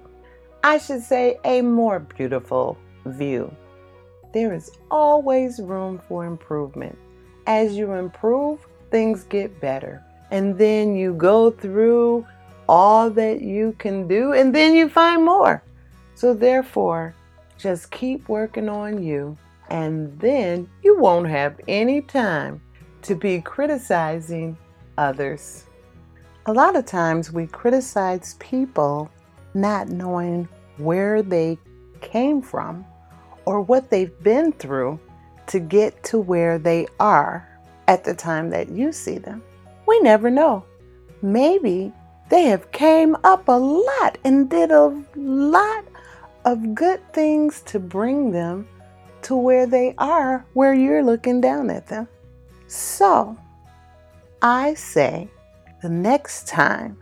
I 0.63 0.77
should 0.77 1.01
say, 1.01 1.39
a 1.43 1.63
more 1.63 2.01
beautiful 2.01 2.77
view. 3.07 3.51
There 4.35 4.53
is 4.53 4.71
always 4.91 5.59
room 5.59 6.03
for 6.07 6.27
improvement. 6.27 6.99
As 7.47 7.79
you 7.79 7.93
improve, 7.93 8.67
things 8.91 9.25
get 9.25 9.59
better. 9.59 10.05
And 10.31 10.59
then 10.59 10.95
you 10.95 11.15
go 11.15 11.51
through 11.51 12.27
all 12.69 13.09
that 13.09 13.41
you 13.41 13.75
can 13.79 14.07
do, 14.07 14.35
and 14.35 14.55
then 14.55 14.75
you 14.75 14.91
find 14.91 15.25
more. 15.25 15.63
So, 16.15 16.35
therefore, 16.35 17.15
just 17.57 17.91
keep 17.91 18.29
working 18.29 18.69
on 18.69 19.03
you, 19.03 19.39
and 19.71 20.21
then 20.21 20.69
you 20.83 20.99
won't 20.99 21.29
have 21.29 21.59
any 21.69 22.03
time 22.03 22.61
to 23.01 23.15
be 23.15 23.41
criticizing 23.41 24.59
others. 24.99 25.65
A 26.47 26.53
lot 26.53 26.75
of 26.75 26.87
times 26.87 27.31
we 27.31 27.47
criticize 27.47 28.35
people 28.41 29.09
not 29.55 29.91
knowing 29.91 30.49
where 30.77 31.23
they 31.23 31.57
came 32.01 32.43
from 32.43 32.85
or 33.45 33.61
what 33.61 33.91
they've 33.91 34.21
been 34.25 34.51
through 34.51 34.99
to 35.47 35.61
get 35.61 36.03
to 36.03 36.19
where 36.19 36.59
they 36.59 36.89
are 36.99 37.49
at 37.87 38.03
the 38.03 38.13
time 38.13 38.51
that 38.51 38.71
you 38.71 38.91
see 38.91 39.19
them. 39.19 39.41
We 39.87 40.01
never 40.01 40.31
know. 40.31 40.65
Maybe 41.23 41.93
they 42.29 42.47
have 42.47 42.73
came 42.73 43.17
up 43.23 43.47
a 43.47 43.53
lot 43.53 44.19
and 44.25 44.51
did 44.51 44.73
a 44.73 45.01
lot 45.15 45.85
of 46.45 46.75
good 46.75 47.01
things 47.13 47.63
to 47.67 47.79
bring 47.79 48.33
them 48.33 48.67
to 49.23 49.37
where 49.37 49.69
they 49.69 49.95
are, 49.97 50.45
where 50.55 50.75
you're 50.75 51.05
looking 51.05 51.41
down 51.41 51.71
at 51.71 51.87
them. 51.87 52.09
So, 52.67 53.37
I 54.41 54.75
say 54.75 55.29
the 55.83 55.89
next 55.89 56.47
time 56.47 56.97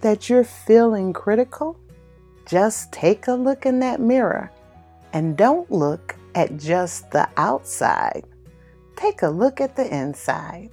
that 0.00 0.28
you're 0.28 0.44
feeling 0.44 1.12
critical, 1.12 1.78
just 2.46 2.92
take 2.92 3.28
a 3.28 3.32
look 3.32 3.64
in 3.64 3.78
that 3.78 4.00
mirror 4.00 4.50
and 5.12 5.36
don't 5.36 5.70
look 5.70 6.16
at 6.34 6.56
just 6.58 7.10
the 7.12 7.28
outside. 7.36 8.24
Take 8.96 9.22
a 9.22 9.28
look 9.28 9.60
at 9.60 9.76
the 9.76 9.96
inside. 9.96 10.70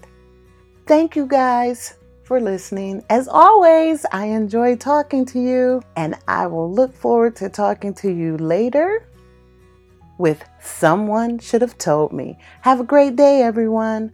Thank 0.88 1.16
you 1.16 1.28
guys 1.28 1.94
for 2.24 2.42
listening. 2.42 3.04
As 3.10 3.28
always, 3.28 4.06
I 4.12 4.26
enjoy 4.26 4.76
talking 4.76 5.26
to 5.26 5.40
you, 5.40 5.82
and 5.96 6.18
I 6.28 6.48
will 6.48 6.72
look 6.72 6.94
forward 6.94 7.36
to 7.38 7.50
talking 7.50 7.94
to 7.96 8.12
you 8.12 8.38
later 8.38 9.08
with 10.18 10.44
Someone 10.60 11.40
Should 11.40 11.62
Have 11.62 11.78
Told 11.78 12.12
Me. 12.12 12.40
Have 12.62 12.80
a 12.80 12.84
great 12.84 13.16
day, 13.16 13.42
everyone. 13.44 14.14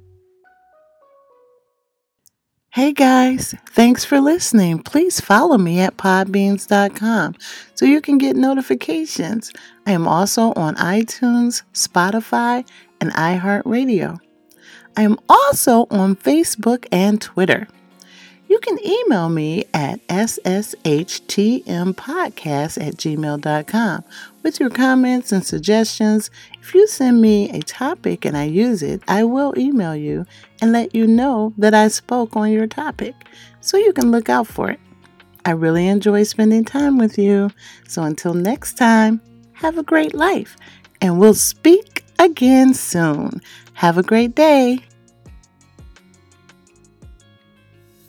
Hey 2.77 2.93
guys, 2.93 3.55
thanks 3.71 4.05
for 4.05 4.21
listening. 4.21 4.77
Please 4.77 5.19
follow 5.19 5.57
me 5.57 5.79
at 5.79 5.97
podbeans.com 5.97 7.33
so 7.73 7.85
you 7.87 8.01
can 8.01 8.19
get 8.19 8.35
notifications. 8.35 9.51
I 9.87 9.93
am 9.93 10.07
also 10.07 10.53
on 10.53 10.75
iTunes, 10.75 11.63
Spotify, 11.73 12.63
and 13.01 13.11
iHeartRadio. 13.13 14.19
I 14.95 15.01
am 15.01 15.17
also 15.27 15.87
on 15.89 16.17
Facebook 16.17 16.85
and 16.91 17.19
Twitter. 17.19 17.67
You 18.47 18.59
can 18.59 18.77
email 18.85 19.29
me 19.29 19.65
at 19.73 20.07
sshtmpodcast 20.07 21.67
at 22.87 22.93
gmail.com 22.93 24.03
with 24.43 24.59
your 24.59 24.69
comments 24.69 25.31
and 25.31 25.43
suggestions. 25.43 26.29
If 26.67 26.75
you 26.75 26.85
send 26.85 27.21
me 27.21 27.49
a 27.51 27.61
topic 27.61 28.25
and 28.25 28.35
I 28.35 28.43
use 28.43 28.83
it, 28.83 29.01
I 29.07 29.23
will 29.23 29.57
email 29.57 29.95
you 29.95 30.25
and 30.61 30.73
let 30.73 30.93
you 30.93 31.07
know 31.07 31.53
that 31.57 31.73
I 31.73 31.87
spoke 31.87 32.35
on 32.35 32.51
your 32.51 32.67
topic 32.67 33.15
so 33.61 33.77
you 33.77 33.93
can 33.93 34.11
look 34.11 34.27
out 34.27 34.47
for 34.47 34.71
it. 34.71 34.79
I 35.45 35.51
really 35.51 35.87
enjoy 35.87 36.23
spending 36.23 36.65
time 36.65 36.97
with 36.97 37.17
you. 37.17 37.51
So 37.87 38.03
until 38.03 38.33
next 38.33 38.73
time, 38.73 39.21
have 39.53 39.77
a 39.77 39.83
great 39.83 40.13
life 40.13 40.57
and 40.99 41.17
we'll 41.17 41.35
speak 41.35 42.03
again 42.19 42.73
soon. 42.73 43.41
Have 43.75 43.97
a 43.97 44.03
great 44.03 44.35
day. 44.35 44.86